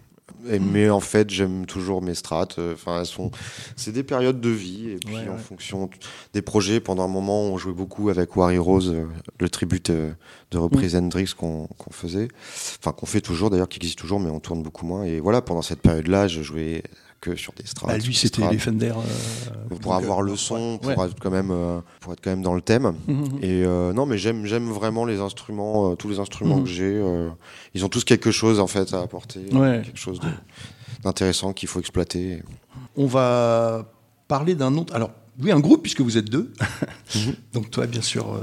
[0.49, 2.59] Et, Mais en fait, j'aime toujours mes strates.
[2.73, 3.31] Enfin, elles sont.
[3.77, 5.91] C'est des périodes de vie et puis en fonction
[6.33, 6.81] des projets.
[6.81, 8.95] Pendant un moment, on jouait beaucoup avec Wary Rose,
[9.39, 10.13] le tribute euh,
[10.51, 10.99] de reprise Mm.
[10.99, 12.29] Hendrix qu'on qu'on faisait,
[12.81, 15.05] enfin qu'on fait toujours d'ailleurs, qui existe toujours, mais on tourne beaucoup moins.
[15.05, 16.83] Et voilà, pendant cette période-là, je jouais
[17.21, 17.91] que sur des strates.
[17.91, 18.93] Bah, lui, c'était les Fender.
[18.97, 21.07] euh, pour avoir euh, le son, pour ouais.
[21.07, 22.95] être quand même, euh, pour être quand même dans le thème.
[23.09, 23.39] Mhm.
[23.43, 26.65] Et euh, non, mais j'aime vraiment les instruments, tous les instruments Mhm.
[26.65, 27.03] que j'ai.
[27.75, 29.83] ils ont tous quelque chose en fait à apporter, Ouais.
[29.85, 30.19] quelque chose
[31.03, 32.43] d'intéressant qu'il faut exploiter.
[32.97, 33.91] On va
[34.29, 34.95] parler d'un autre.
[34.95, 35.11] Alors,
[35.43, 36.53] oui, un groupe, puisque vous êtes deux.
[37.15, 37.35] Mhm.
[37.55, 38.41] Donc, toi, bien sûr,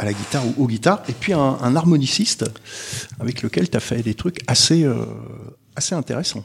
[0.00, 1.02] à la guitare ou aux guitares.
[1.08, 2.44] Et puis, un, un harmoniciste
[3.20, 5.04] avec lequel tu as fait des trucs assez, euh,
[5.76, 6.44] assez intéressants.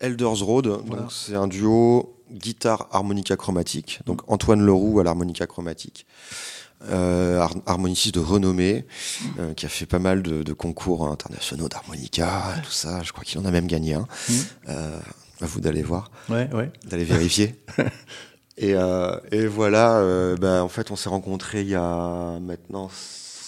[0.00, 1.02] Elders Road, Voilà.
[1.02, 4.00] donc c'est un duo guitare harmonica chromatique.
[4.06, 6.06] Donc Antoine Leroux à l'harmonica chromatique,
[6.90, 8.86] euh, har- harmoniciste de renommée,
[9.38, 13.02] euh, qui a fait pas mal de, de concours internationaux d'harmonica, tout ça.
[13.02, 14.06] Je crois qu'il en a même gagné un.
[14.28, 14.36] Mhm.
[14.68, 14.98] Euh,
[15.40, 16.70] à vous d'aller voir, Ouais, ouais.
[16.84, 17.54] d'aller vérifier.
[18.58, 18.74] et,
[19.32, 20.02] et voilà,
[20.40, 22.90] ben, en fait, on s'est rencontrés il y a maintenant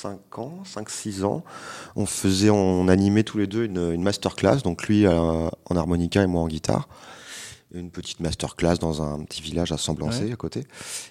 [0.00, 1.44] 5 ans, 5-6 ans.
[1.94, 6.22] On faisait, on animait tous les deux une, une masterclass, donc lui euh, en harmonica
[6.22, 6.88] et moi en guitare.
[7.72, 10.32] Une petite masterclass dans un petit village à Semblancé Ouais.
[10.32, 10.64] à côté.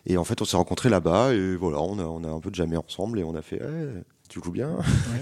[0.08, 2.50] Et en fait, on s'est rencontrés là-bas et voilà, on a, on a un peu
[2.52, 3.62] jamais ensemble et on a fait,
[4.28, 4.72] tu joues bien?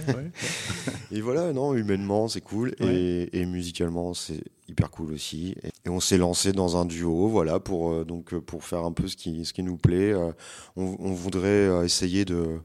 [0.08, 0.32] ouais, ouais.
[1.12, 2.74] Et voilà, non, humainement, c'est cool.
[2.80, 5.56] Et, et musicalement, c'est hyper cool aussi.
[5.86, 8.92] Et, on s'est lancé dans un duo, voilà, pour, euh, donc, euh, pour faire un
[8.92, 10.14] peu ce qui, ce qui nous plaît.
[10.76, 12.60] On, on voudrait essayer de,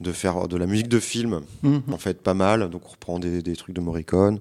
[0.00, 1.82] de faire de la musique de film, Mhm.
[1.92, 2.70] en fait, pas mal.
[2.70, 4.38] Donc, on reprend des, des trucs de Morricone,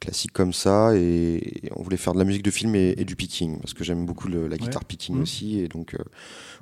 [0.00, 0.94] classiques comme ça.
[0.96, 3.72] Et, et on voulait faire de la musique de film et, et du picking, parce
[3.72, 5.22] que j'aime beaucoup le- la guitare picking Mhm.
[5.22, 5.60] aussi.
[5.60, 5.98] Et donc, euh,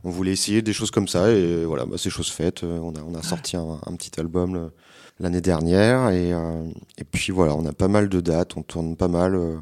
[0.05, 1.31] on voulait essayer des choses comme ça.
[1.33, 2.63] Et voilà, bah, c'est chose faite.
[2.65, 4.71] Euh, On a, on a sorti un, un petit album
[5.19, 6.11] l'année dernière.
[6.11, 6.67] Et, euh,
[6.99, 8.57] et puis voilà, on a pas mal de dates.
[8.57, 9.57] On tourne pas mal, euh,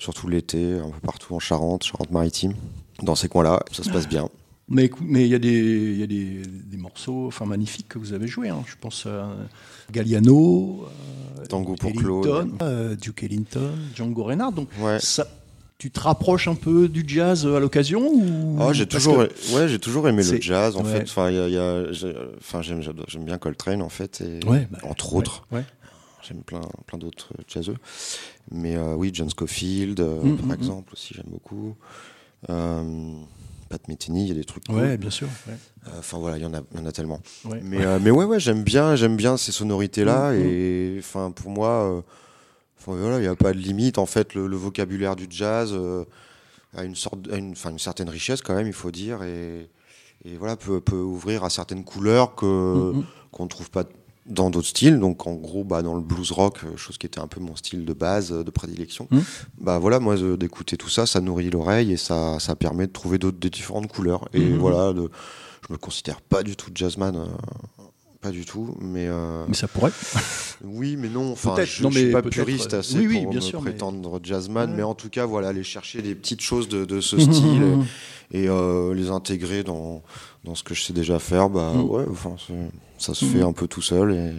[0.00, 2.54] surtout l'été, un peu partout en Charente, Charente-Maritime.
[3.02, 4.28] Dans ces coins-là, ça se passe bien.
[4.68, 5.50] Mais il y a des,
[5.92, 8.50] il y a des, des morceaux, enfin magnifiques que vous avez joués.
[8.50, 8.62] hein.
[8.66, 9.30] Je pense à
[9.90, 10.84] Galliano,
[11.40, 12.50] euh, Tango pour Ellington, Claude.
[12.62, 14.54] euh, Duke Ellington, Django Reinhardt.
[14.54, 14.98] Donc Ouais.
[15.00, 15.26] ça,
[15.78, 19.68] tu te rapproches un peu du jazz à l'occasion ou Ah, j'ai toujours, que- ouais,
[19.68, 20.92] j'ai toujours aimé le jazz en ouais.
[20.92, 21.02] fait.
[21.02, 22.82] Enfin, il y a, il y a- j'ai- enfin, j'aime,
[23.24, 25.46] bien Coltrane en fait, et Ouais, bah, entre autres.
[26.20, 27.76] J'aime plein, plein d'autres jazzeux.
[28.50, 31.74] Mais euh, oui, John Scofield, euh, Mm, par mm, exemple, aussi, j'aime beaucoup.
[32.50, 33.12] Euh,
[33.68, 34.76] Pat Metheny, il y a des trucs cool.
[34.76, 35.28] Ouais, bien sûr.
[35.46, 35.54] ouais.
[35.86, 37.20] Euh, Enfin voilà, il y en a, y en a tellement.
[37.44, 37.60] Ouais.
[37.62, 40.32] Mais, euh, mais ouais, ouais, j'aime bien, j'aime bien ces sonorités-là.
[40.32, 40.46] Mm, mm.
[40.46, 42.00] Et enfin, pour moi, euh,
[42.86, 43.98] voilà, il n'y a pas de limite.
[43.98, 45.78] En fait, le, le vocabulaire du jazz
[46.76, 49.68] a une sorte, a une, certaine richesse quand même, il faut dire, et,
[50.24, 53.04] et voilà, peut, peut ouvrir à certaines couleurs que mm.
[53.30, 53.84] qu'on ne trouve pas
[54.28, 54.98] dans d'autres styles.
[54.98, 57.56] Donc en gros, bah, dans le blues rock, euh, chose qui était un peu mon
[57.56, 59.08] style de base, euh, de prédilection.
[59.10, 59.18] Mm.
[59.60, 62.92] Bah voilà, moi euh, d'écouter tout ça, ça nourrit l'oreille et ça, ça permet de
[62.92, 64.28] trouver d'autres, des différentes couleurs.
[64.34, 64.58] Et Mhm.
[64.58, 65.10] voilà, de,
[65.66, 67.16] je me considère pas du tout jazzman.
[67.16, 67.24] euh,
[68.20, 69.92] pas du tout, mais, euh, Mais ça pourrait.
[70.64, 71.30] oui, mais non.
[71.30, 74.18] Enfin, je, je suis pas puriste assez oui, oui, pour bien me sûr, mais- prétendre
[74.24, 74.76] jazzman, Ouais.
[74.78, 77.62] mais en tout cas, voilà, aller chercher des petites choses de, de ce style
[78.32, 80.02] et, et, euh, les intégrer dans,
[80.42, 81.82] dans ce que je sais déjà faire, bah Mhm.
[81.90, 82.54] ouais, enfin, c'est-
[82.98, 84.12] ça se fait un peu tout seul.
[84.12, 84.32] Et...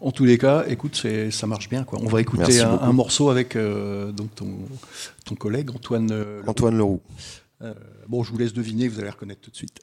[0.00, 1.84] En tous les cas, écoute, ça marche bien.
[1.84, 1.98] Quoi.
[2.02, 4.50] On va écouter un, morceau avec euh, donc ton,
[5.24, 6.08] ton collègue Antoine.
[6.08, 6.42] Leroux.
[6.46, 7.00] Antoine Leroux.
[7.62, 7.72] Euh,
[8.08, 9.80] bon, je vous laisse deviner, vous allez reconnaître tout de suite.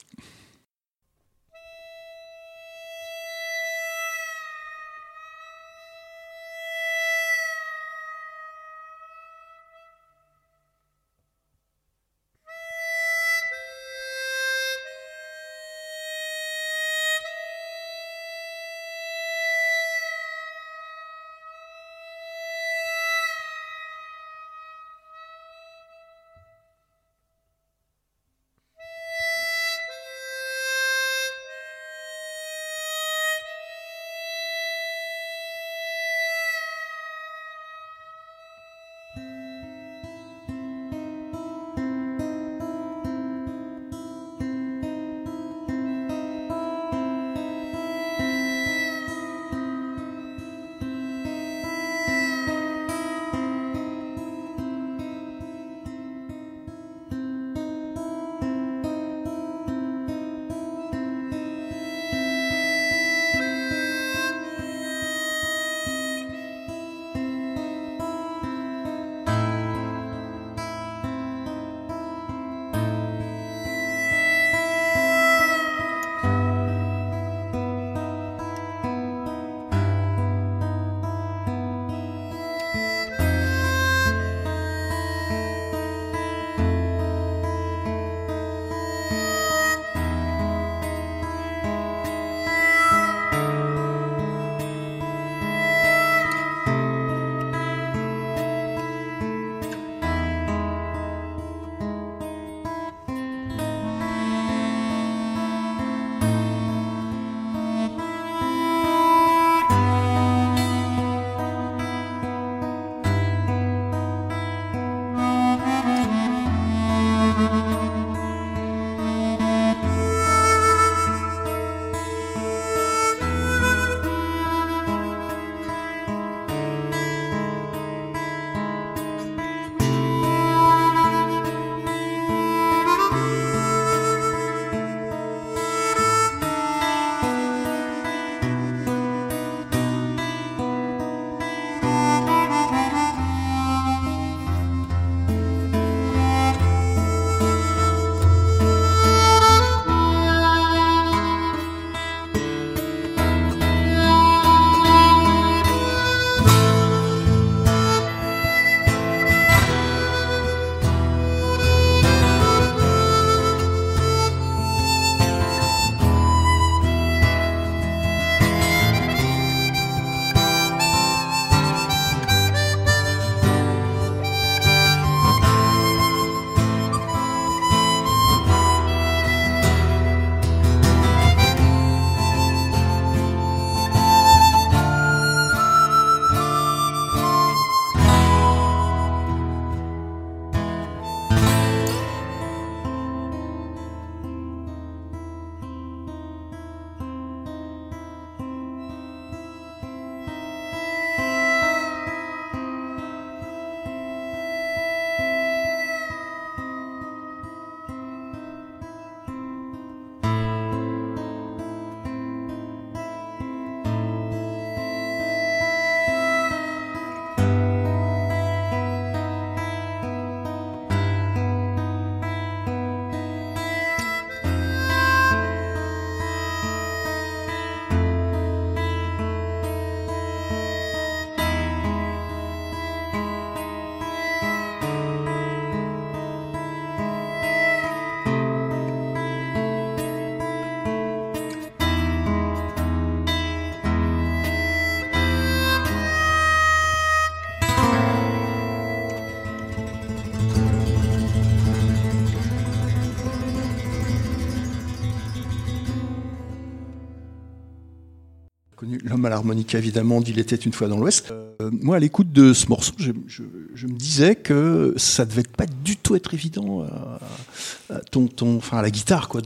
[259.26, 261.32] À l'harmonica, évidemment, d'Il était une fois dans l'Ouest.
[261.32, 263.44] Euh, moi, à l'écoute de ce morceau, je, je-
[263.74, 268.58] je me disais que ça devait pas du tout être évident euh, à ton, ton,
[268.58, 269.42] enfin, à la guitare, quoi,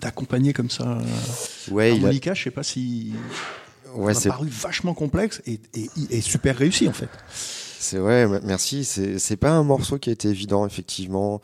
[0.00, 0.98] d'accompagner comme ça.
[1.70, 3.12] Ouais, il a- l'harmonica, je sais pas si.
[3.94, 7.08] ouais, ça c'est m'a paru vachement complexe et, et, et super réussi, en fait.
[7.78, 8.84] C'est ouais, m- merci.
[8.84, 11.40] C'est c'est pas un morceau qui a été évident effectivement.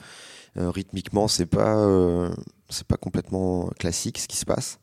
[0.59, 2.31] Euh, rythmiquement, c'est pas euh,
[2.69, 4.79] c'est pas complètement classique ce qui se passe.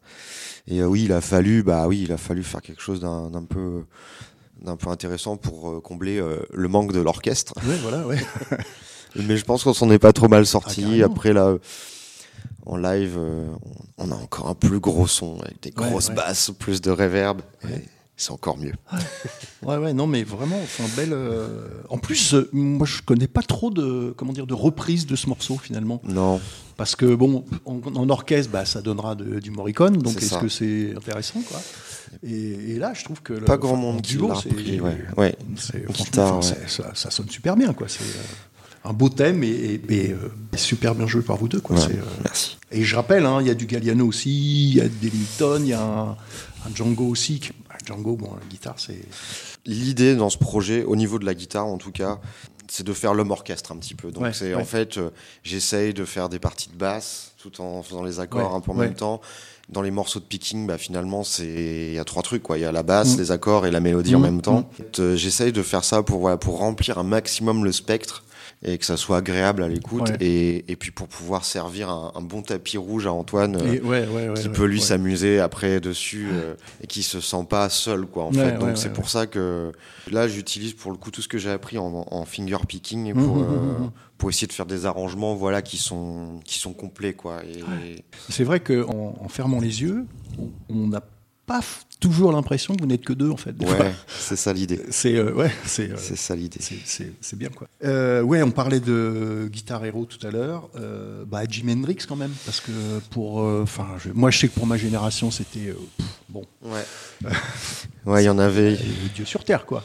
[0.68, 3.46] Et euh, oui, il a fallu bah oui, il a fallu faire quelque chose d'un
[3.48, 3.84] peu
[4.62, 7.54] d'un peu intéressant pour euh, combler euh, le manque de l'orchestre.
[7.68, 8.20] Ouais, voilà, ouais.
[9.16, 10.82] Mais je pense qu'on s'en est pas trop mal sorti.
[10.82, 11.06] Ah, carrément.
[11.06, 11.56] Après là,
[12.66, 13.60] en live, on
[13.98, 16.16] on a encore un plus gros son avec des grosses ouais.
[16.16, 17.42] basses, plus de reverb.
[17.70, 17.84] et.
[18.16, 18.74] C'est encore mieux.
[19.64, 21.14] Ouais, ouais, non, mais vraiment, enfin, belle.
[21.14, 25.16] euh, En plus, euh, moi, je connais pas trop de, comment dire, de reprises de
[25.16, 26.40] ce morceau finalement, Non,
[26.78, 30.48] parce que bon, en, en orchestre, bah, ça donnera de- du Morricone, donc est-ce que
[30.48, 31.60] c'est intéressant, quoi?
[32.24, 34.80] Et, et là, je trouve que le- pas grand monde duo, c'est-.
[34.80, 34.98] Ouais.
[35.18, 35.36] ouais.
[36.06, 36.68] guitare, ouais.
[36.68, 37.88] ça, ça sonne super bien, quoi.
[37.88, 41.62] C'est euh, un beau thème et, et- et, euh, super bien joué par vous deux,
[41.62, 41.76] quoi.
[41.78, 41.82] Ouais,
[42.24, 42.58] Merci.
[42.72, 45.70] Et je rappelle, hein, il y a du Galliano aussi, il y a d'Ellington, il
[45.70, 47.40] y a un, un Django aussi.
[47.40, 47.52] qui-
[47.86, 49.00] Django, bon, la guitare, c'est.
[49.66, 52.20] L'idée dans ce projet, au niveau de la guitare en tout cas,
[52.70, 54.12] c'est de faire l'homme orchestre un petit peu.
[54.12, 54.62] Donc Ouais, c'est ouais.
[54.62, 55.10] en fait, euh,
[55.44, 58.72] j'essaye de faire des parties de basse tout en faisant les accords Ouais, un peu
[58.72, 59.22] en même temps.
[59.70, 62.58] Dans les morceaux de picking, bah, finalement, c'est il y a trois trucs quoi.
[62.58, 63.20] Il y a la basse, Mm.
[63.20, 64.70] les accords et la mélodie en Mm, même temps.
[65.00, 68.24] Euh, J'essaye de faire ça pour voilà pour remplir un maximum le spectre
[68.66, 70.18] et que ça soit agréable à l'écoute Ouais.
[70.22, 73.56] et, et puis pour pouvoir servir un, un bon tapis rouge à Antoine.
[73.58, 77.20] euh, Et- ouais, ouais, ouais, qui peut lui s'amuser après dessus euh, et qui se
[77.22, 79.72] sent pas seul quoi en fait donc c'est pour ça que
[80.12, 83.14] là j'utilise pour le coup tout ce que j'ai appris en, en finger picking et
[83.14, 83.92] pour Mhm, euh, mhm.
[84.18, 88.44] pour essayer de faire des arrangements voilà qui sont qui sont complets quoi et, C'est
[88.46, 90.06] vrai qu'en en fermant les yeux,
[90.70, 91.02] on- n'a
[91.46, 91.60] pas
[92.04, 93.56] toujours l'impression que vous n'êtes que deux, en fait.
[93.64, 97.38] ouais c'est ça l'idée C'est euh, ouais, c'est euh, c'est ça l'idée c'est- c'est- c'est
[97.38, 97.68] bien quoi.
[97.84, 100.70] Euh, ouais, on parlait de Guitar Hero tout à l'heure.
[100.76, 102.72] Euh, bah, Jimi Hendrix quand même, parce que
[103.12, 105.78] pour, euh, enfin, je- moi je sais que pour ma génération c'était euh,
[106.30, 106.86] bon, ouais
[108.06, 108.78] ouais il y en avait euh,
[109.16, 109.84] Dieu sur terre quoi.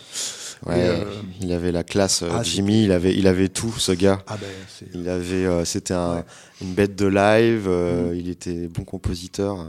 [0.66, 1.04] ouais euh,
[1.40, 4.48] il avait la classe ah, Jimmy il avait il avait tout ce gars Ah ben
[4.76, 6.24] c'est Il avait, euh, c'était un- Ouais.
[6.62, 7.66] une bête de live.
[7.68, 8.16] euh, Mhm.
[8.18, 9.66] Il était bon compositeur.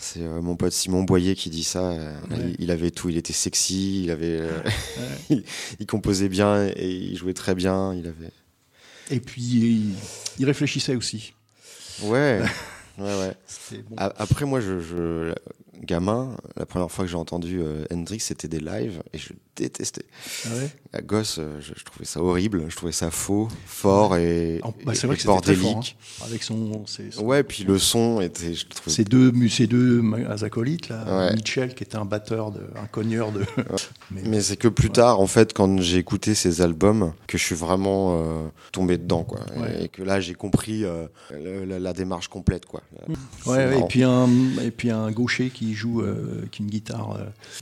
[0.00, 1.90] C'est euh, mon pote Simon Boyer qui dit ça.
[1.90, 2.36] euh, Ouais.
[2.58, 3.08] il, il avait tout.
[3.08, 4.04] Il était sexy.
[4.04, 4.50] Il avait, euh,
[5.30, 5.42] il,
[5.80, 7.92] il composait bien et il jouait très bien.
[7.94, 8.30] Il avait.
[9.10, 9.94] Et puis il,
[10.38, 11.32] il réfléchissait aussi.
[12.02, 12.40] Ouais.
[12.98, 13.34] ouais, ouais.
[13.46, 13.96] C'était bon.
[13.96, 15.34] A- Après, moi, je, je-
[15.82, 17.60] gamin, la première fois que j'ai entendu
[17.92, 20.04] Hendrix, c'était des lives et je détestais.
[20.46, 22.64] Ah ouais À gosse, euh, je, je trouvais ça horrible.
[22.68, 25.96] Je trouvais ça faux, fort et, En- bah, et- c'est vrai et que fort, bordélique.
[26.20, 29.66] hein, avec son, ses- son- Ouais, puis le son était, je trouvais Ces deux, ces
[29.66, 30.02] deux
[30.42, 31.34] acolytes, là, Ouais.
[31.34, 33.40] Mitchell qui était un batteur, de, un cogneur de.
[34.10, 37.42] Mais- Mais c'est que plus tard, en fait, quand j'ai écouté ces albums, que je
[37.44, 39.40] suis vraiment euh, tombé dedans, quoi.
[39.80, 41.06] Et que là, j'ai compris euh,
[41.66, 42.82] la, la démarche complète, quoi.
[43.46, 44.28] Ouais, et puis un
[44.62, 47.18] et puis un gaucher qui joue euh, qui une guitare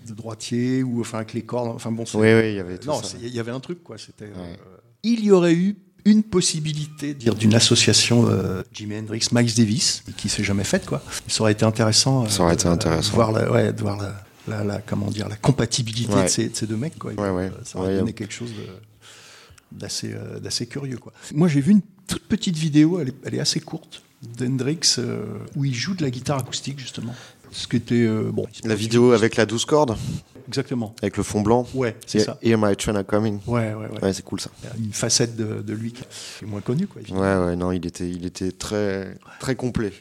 [0.09, 1.69] de droitier ou enfin avec les cordes.
[1.75, 3.09] Enfin bon, Oui, oui, il y avait tout non, ça.
[3.11, 3.97] c'est- il y avait un truc quoi.
[3.99, 4.25] C'était.
[4.27, 4.59] euh, Ouais.
[5.03, 10.29] il y aurait eu une possibilité dire d'une association euh, Jimi Hendrix, Miles Davis, qui
[10.29, 11.03] s'est jamais faite quoi.
[11.27, 12.25] Ça aurait été intéressant.
[12.25, 13.11] euh, Ça aurait été de- intéressant.
[13.11, 14.15] De voir la, ouais, de voir la,
[14.47, 16.25] la- la- comment dire la compatibilité Ouais.
[16.25, 17.13] de, ces, de ces deux mecs quoi.
[17.13, 17.51] Ouais, ouais.
[17.65, 18.51] Ça aurait Ouais, donné quelque chose
[19.73, 21.13] d'assez euh, d'assez curieux quoi.
[21.35, 24.03] Moi j'ai vu une toute petite vidéo, elle est, elle est assez courte,
[24.39, 25.25] d'Hendrix euh,
[25.57, 27.15] où il joue de la guitare acoustique justement.
[27.51, 28.47] Ce qui était euh, bon.
[28.65, 29.97] La vidéo avec la douze cordes,
[30.49, 30.95] Exactement.
[31.03, 31.67] avec le fond blanc.
[31.75, 32.39] Ouais, c'est ça.
[32.43, 33.41] Hear My Train Coming.
[33.47, 34.03] Ouais, ouais, ouais.
[34.03, 34.51] Ouais, c'est cool ça.
[34.79, 36.03] Une facette de, de lui qui
[36.43, 37.01] est moins connue quoi.
[37.03, 37.23] évidemment.
[37.23, 39.93] Ouais, ouais, non, il était, il était très, très complet.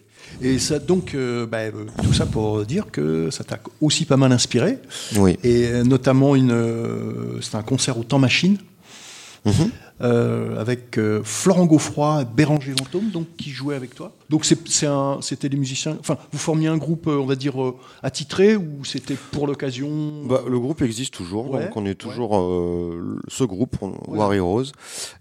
[0.42, 4.18] Et ça donc euh, bah, euh, tout ça pour dire que ça t'a aussi pas
[4.18, 4.80] mal inspiré
[5.18, 5.38] Oui.
[5.44, 8.58] et euh, notamment une euh, c'était un concert au temps machine.
[9.46, 9.70] Mhm.
[10.02, 14.12] Euh, avec euh, Florent Gaufroy et Béranger Vantôme, donc qui jouaient avec toi.
[14.30, 15.98] Donc c'était des musiciens.
[16.00, 17.56] Enfin, vous formiez un groupe, euh, on va dire
[18.04, 20.26] attitré, ou c'était pour l'occasion?
[20.26, 24.34] Bah, le groupe existe toujours, Ouais, donc on est toujours euh, ce groupe, on- War
[24.34, 24.66] Heroes.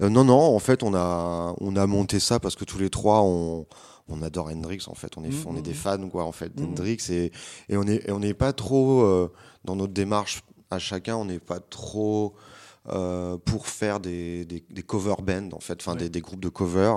[0.01, 2.91] Euh, non, non, en fait, on a, on a monté ça parce que tous les
[2.91, 3.67] trois, on,
[4.09, 4.85] on adore Hendrix.
[4.89, 5.77] En fait, on est, Mhm, on est des mhm.
[5.77, 6.67] fans, quoi, en fait, Mhm.
[6.67, 7.31] d'Hendrix, et,
[7.69, 9.29] et on est, et on n'est pas trop
[9.65, 12.35] dans notre démarche à chacun, on n'est pas trop
[12.85, 16.95] pour faire des, des, des cover bands, en fait, enfin des, des groupes de cover.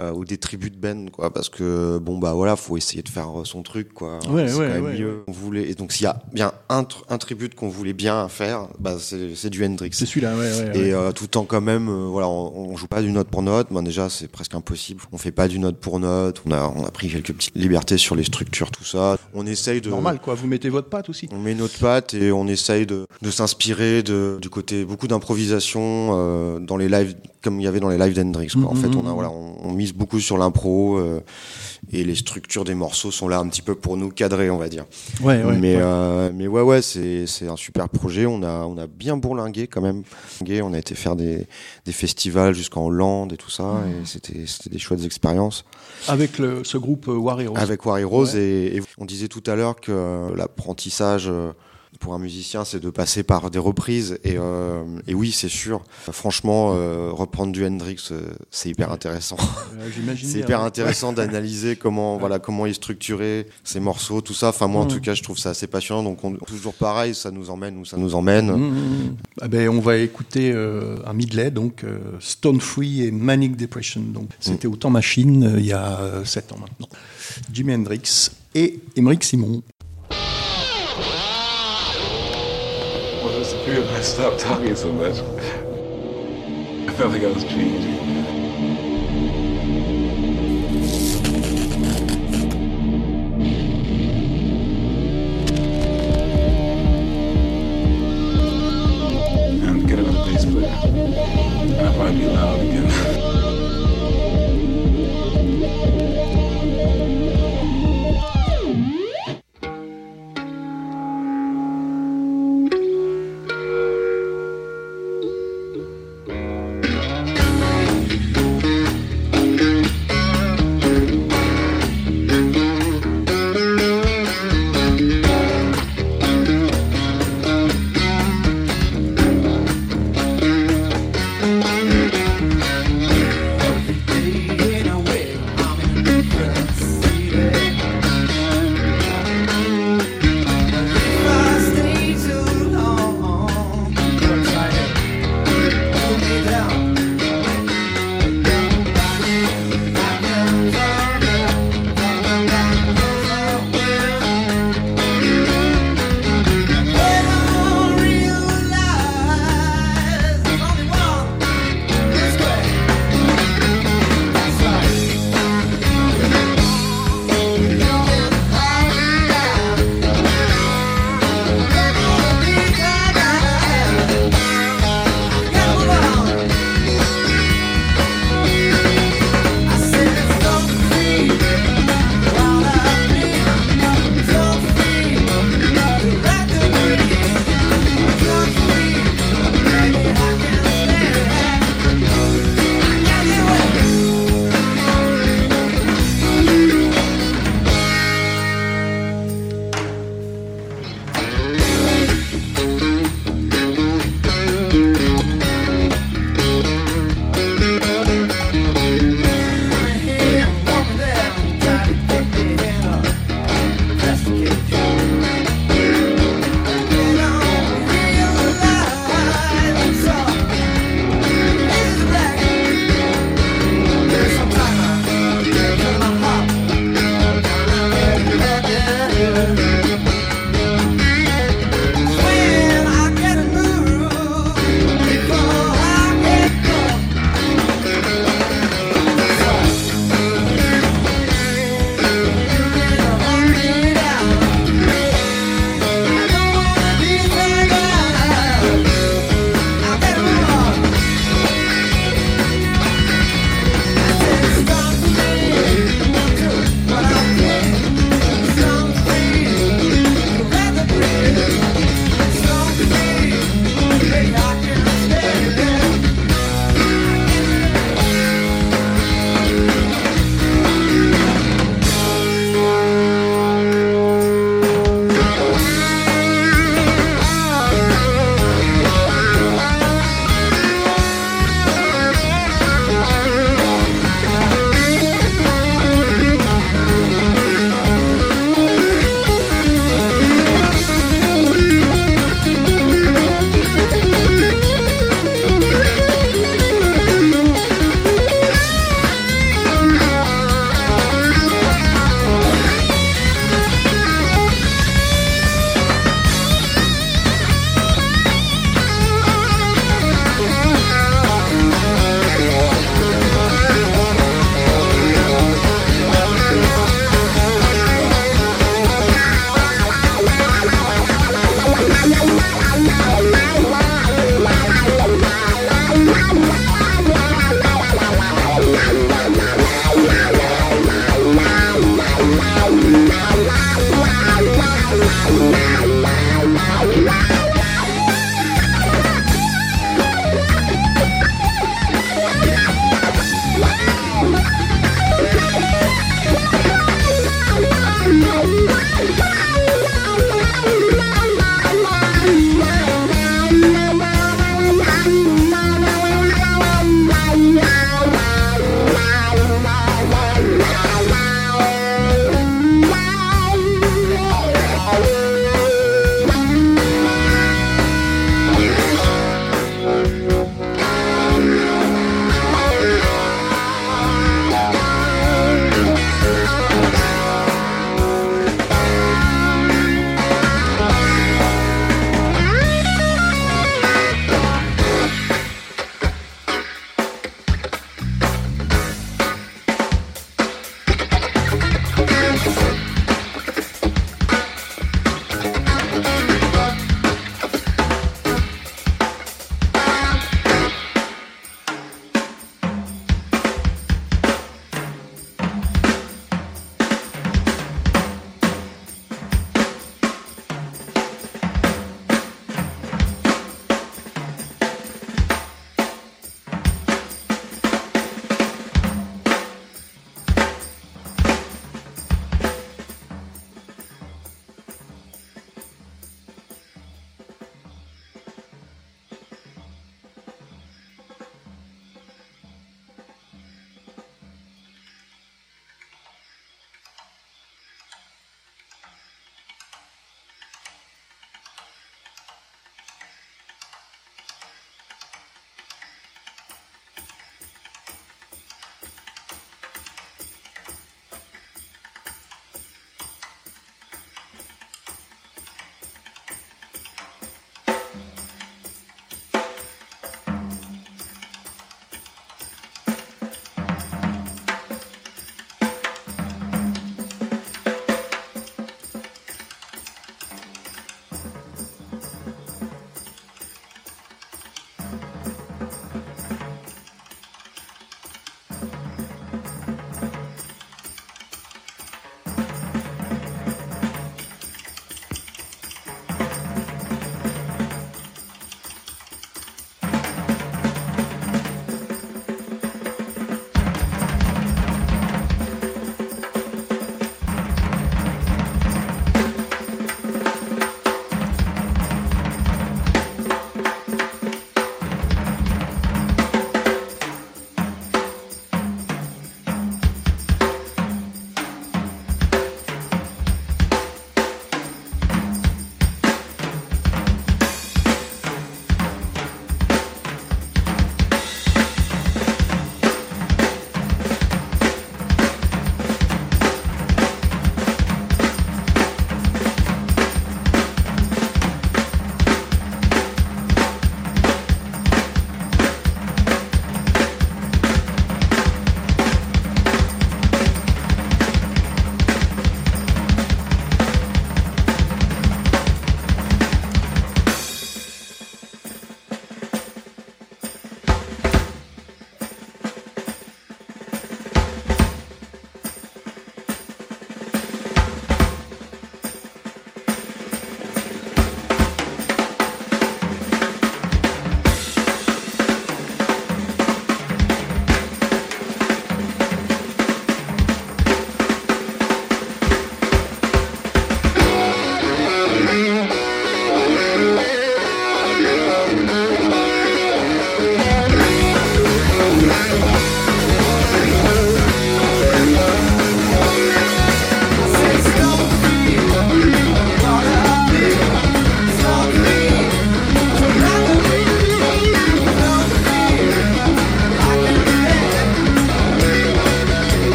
[0.00, 3.08] Euh, ou des tribus de band quoi parce que bon bah voilà faut essayer de
[3.08, 5.92] faire son truc quoi Ouais, c'est ouais, quand même ouais, mieux on voulait et donc
[5.92, 9.64] s'il y a bien un, tr- un tribute qu'on voulait bien faire bah c'est du
[9.64, 10.70] Hendrix C'est celui-là, ouais, ouais.
[10.70, 10.88] ouais.
[10.88, 13.42] et euh, tout en quand même euh, voilà on, on joue pas du note pour
[13.42, 16.72] note ben déjà c'est presque impossible on fait pas du note pour note on a
[16.74, 20.18] on a pris quelques petites libertés sur les structures tout ça on essaye de Normal,
[20.20, 20.34] quoi.
[20.34, 21.28] Vous mettez votre patte aussi.
[21.32, 26.10] on met notre patte et on essaye de, de s'inspirer de, du côté beaucoup d'improvisation
[26.12, 28.48] euh, dans les lives comme il y avait dans les lives d'Hendrix.
[28.54, 28.70] quoi.
[28.70, 29.12] En Mhm, fait, on a mhm.
[29.12, 31.20] voilà, on, on mise beaucoup sur l'impro euh,
[31.92, 34.68] et les structures des morceaux sont là un petit peu pour nous cadrer, on va
[34.68, 34.86] dire.
[35.22, 35.56] Ouais, ouais.
[35.58, 35.82] mais ouais.
[35.82, 38.24] euh, mais ouais ouais, c'est c'est un super projet.
[38.24, 40.02] On a on a bien bourlingué quand même.
[40.62, 41.46] On a été faire des
[41.84, 43.90] des festivals jusqu'en Hollande et tout ça Mhm.
[44.02, 45.64] et c'était c'était des chouettes expériences
[46.08, 47.56] Avec le, ce groupe euh, War Heroes.
[47.58, 51.30] avec War Heroes et, et on disait tout à l'heure que l'apprentissage
[51.98, 54.18] pour un musicien c'est de passer par des reprises.
[54.24, 55.82] Et, euh, et oui c'est sûr.
[56.10, 59.36] Franchement euh, reprendre du Hendrix euh, c'est hyper intéressant.
[60.22, 64.48] C'est hyper intéressant d'analyser comment voilà comment il est structuré ses morceaux tout ça.
[64.48, 66.02] Enfin moi en tout cas je trouve ça assez passionnant.
[66.02, 68.50] Donc on, toujours pareil ça nous emmène où ça nous emmène.
[68.50, 69.16] Mmh, mmh.
[69.40, 71.84] Ah ben, on va écouter euh, un medley, donc
[72.20, 74.00] Stone Free et Manic Depression.
[74.00, 76.88] Donc, c'était autant machine il y a 7 ans maintenant.
[77.52, 79.62] Jimi Hendrix et Émeric Simon.
[83.44, 85.18] I stopped talking so much.
[86.88, 88.43] I felt like I was changing.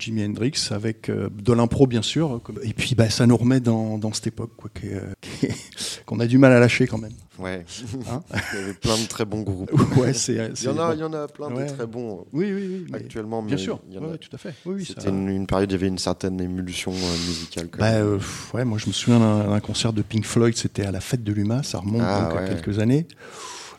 [0.00, 2.40] Jimi Hendrix avec euh, de l'impro bien sûr.
[2.62, 5.00] Et puis bah, ça nous remet dans, dans cette époque quoi, euh,
[6.06, 7.12] qu'on a du mal à lâcher quand même.
[7.38, 7.64] Ouais.
[8.10, 8.22] Hein
[8.52, 9.70] Il y avait plein de très bons groupes.
[9.96, 10.94] ouais, c'est, Il y en a, bon.
[10.94, 11.66] il y en a plein Ouais.
[11.66, 12.86] de très bons euh, Oui, oui, oui.
[12.90, 13.42] mais- actuellement.
[13.42, 14.54] bien mais sûr, il y en a- Ouais, tout à fait.
[14.66, 17.68] Oui, oui, ça- C'était une, une période, il y avait une certaine émulsion euh, musicale.
[17.70, 18.18] quand Bah, euh,
[18.54, 21.32] ouais, moi je me souviens d'un concert de Pink Floyd, c'était à la fête de
[21.32, 22.48] l'UMA, ça remonte Ah, donc à ouais.
[22.48, 23.06] quelques années.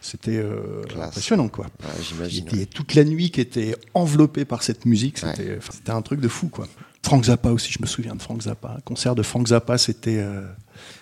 [0.03, 1.65] C'était euh, impressionnant quoi.
[1.65, 2.47] Ouais, J'imagine.
[2.47, 6.27] était toute la nuit qui était enveloppée par cette musique, c'était c'était un truc de
[6.27, 6.67] fou quoi.
[7.03, 8.75] Frank Zappa aussi, je me souviens de Frank Zappa.
[8.77, 10.41] Un concert de Frank Zappa, c'était euh,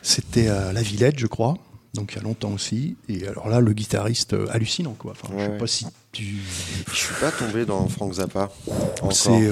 [0.02, 1.58] c'était à la Villette, je crois.
[1.94, 2.98] Donc il y a longtemps aussi.
[3.08, 5.12] Et alors là, le guitariste euh, hallucinant quoi.
[5.14, 6.38] Enfin, je sais pas si tu.
[6.92, 8.52] Je suis pas tombé dans Frank Zappa.
[8.68, 9.14] Encore.
[9.14, 9.50] C'est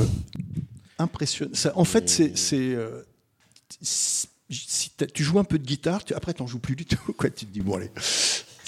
[0.99, 1.51] impressionnant.
[1.53, 2.37] Ça- en fait, c'est.
[2.37, 2.77] c'est,
[3.81, 7.13] si tu joues un peu de guitare, tu, après, tu n'en joues plus du tout.
[7.17, 7.29] Quoi.
[7.29, 7.91] Tu te dis, bon, allez.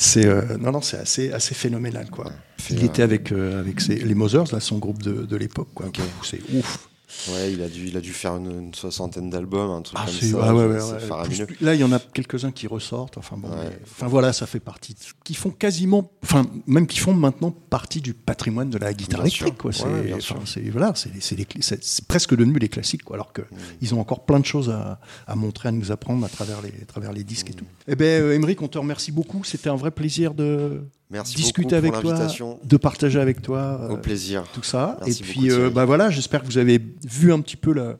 [0.02, 2.10] C'est, euh, non, non, c'est assez, assez phénoménal.
[2.10, 2.32] Quoi.
[2.70, 5.68] Il était avec, euh, avec ses- les Mothers, là, son groupe de, de l'époque.
[5.76, 5.88] Quoi.
[5.88, 5.95] Ok.
[5.97, 6.88] Pff, C'est ouf.
[7.32, 10.05] Ouais, il a dû, il a dû faire une, une soixantaine d'albums, un truc Ah,
[10.05, 10.38] comme ça.
[10.43, 11.45] ah ouais, ouais.
[11.45, 13.18] Plus- Là, il y en a quelques-uns qui ressortent.
[13.18, 13.49] Enfin, bon,
[13.84, 14.93] enfin voilà, ça fait partie.
[14.93, 16.12] de- qui font quasiment.
[16.24, 19.57] Enfin, même qui font maintenant partie du patrimoine de la guitare Bien électrique.
[19.57, 19.72] Quoi.
[19.74, 23.03] C'est, voilà, c'est, presque devenu les classiques.
[23.03, 23.55] Quoi, alors que Mm.
[23.82, 26.70] ils ont encore plein de choses à, à montrer, à nous apprendre à travers les,
[26.70, 27.55] à travers les disques et Mm.
[27.55, 27.66] tout.
[27.88, 29.43] Eh ben, euh, Émeric, on te remercie beaucoup.
[29.43, 32.28] C'était un vrai plaisir de Merci discuter avec pour toi,
[32.64, 33.88] de partager avec toi.
[33.89, 34.43] Au euh, plaisir.
[34.53, 34.97] tout ça.
[35.05, 37.95] Merci et puis, euh, bah voilà, j'espère que vous avez vu un petit peu la,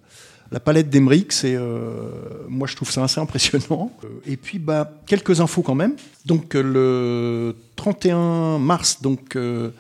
[0.52, 1.32] la palette d'Emeric.
[1.32, 2.12] C'est, euh,
[2.48, 3.92] moi, je trouve ça assez impressionnant.
[4.04, 5.96] Euh, Et puis, bah, quelques infos quand même.
[6.26, 9.36] Donc, le 31 mars, donc.
[9.36, 9.72] euh,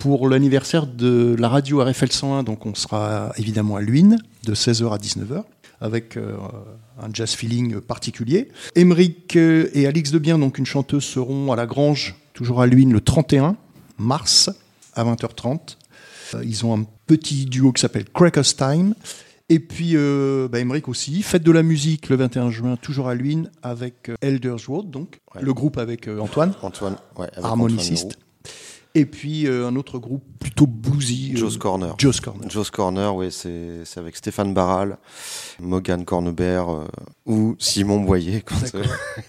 [0.00, 4.92] pour l'anniversaire de la radio RFL 101, donc on sera évidemment à Luynes de 16h
[4.92, 5.44] à 19h
[5.80, 6.34] avec euh,
[7.00, 8.48] un jazz feeling particulier.
[8.74, 12.92] Emeric euh, et Alix Debien, donc une chanteuse, seront à la Grange, toujours à Luynes,
[12.92, 13.56] le 31
[13.98, 14.50] mars
[14.94, 15.76] à 20h30.
[16.34, 18.94] Euh, Ils ont un petit duo qui s'appelle Crackers Time.
[19.50, 23.14] Et puis, euh, bah, Emmerich aussi, fête de la musique le 21 juin, toujours à
[23.14, 25.42] Luynes, avec euh, Elders Road, donc Ouais.
[25.42, 28.06] le groupe avec euh, Antoine, Antoine, ouais, avec harmoniciste.
[28.06, 28.54] Antoine
[28.94, 31.36] Et puis un autre groupe plutôt bluesy.
[31.36, 31.92] Joe's Corner.
[31.98, 32.48] Joe's Corner.
[32.48, 34.96] Joe's Corner, ouais, c'est avec Stéphane Barral,
[35.60, 36.68] Morgan Cornebert
[37.26, 38.40] ou Simon Boyer.
[38.42, 38.56] Quand,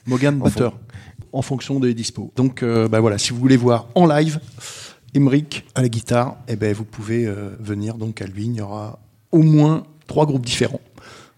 [0.05, 0.77] Morgan Batteur,
[1.35, 2.31] en fonction des dispos.
[2.35, 4.39] Donc euh, bah voilà, si vous voulez voir en live
[5.13, 8.45] Emeric à la guitare, eh ben, vous pouvez euh, venir donc à lui.
[8.45, 8.99] Il y aura
[9.31, 10.81] au moins trois groupes différents.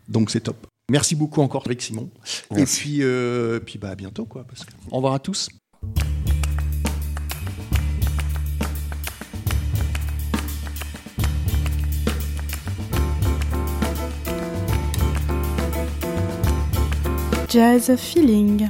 [0.08, 0.68] Donc c'est top.
[0.90, 2.10] Merci beaucoup encore, Eric Simon.
[2.52, 2.62] Merci.
[2.62, 4.26] Et puis, euh, puis bah, à bientôt.
[4.26, 4.72] Quoi, parce que...
[4.92, 5.50] Au revoir à tous.
[17.50, 18.70] Jazz Feeling.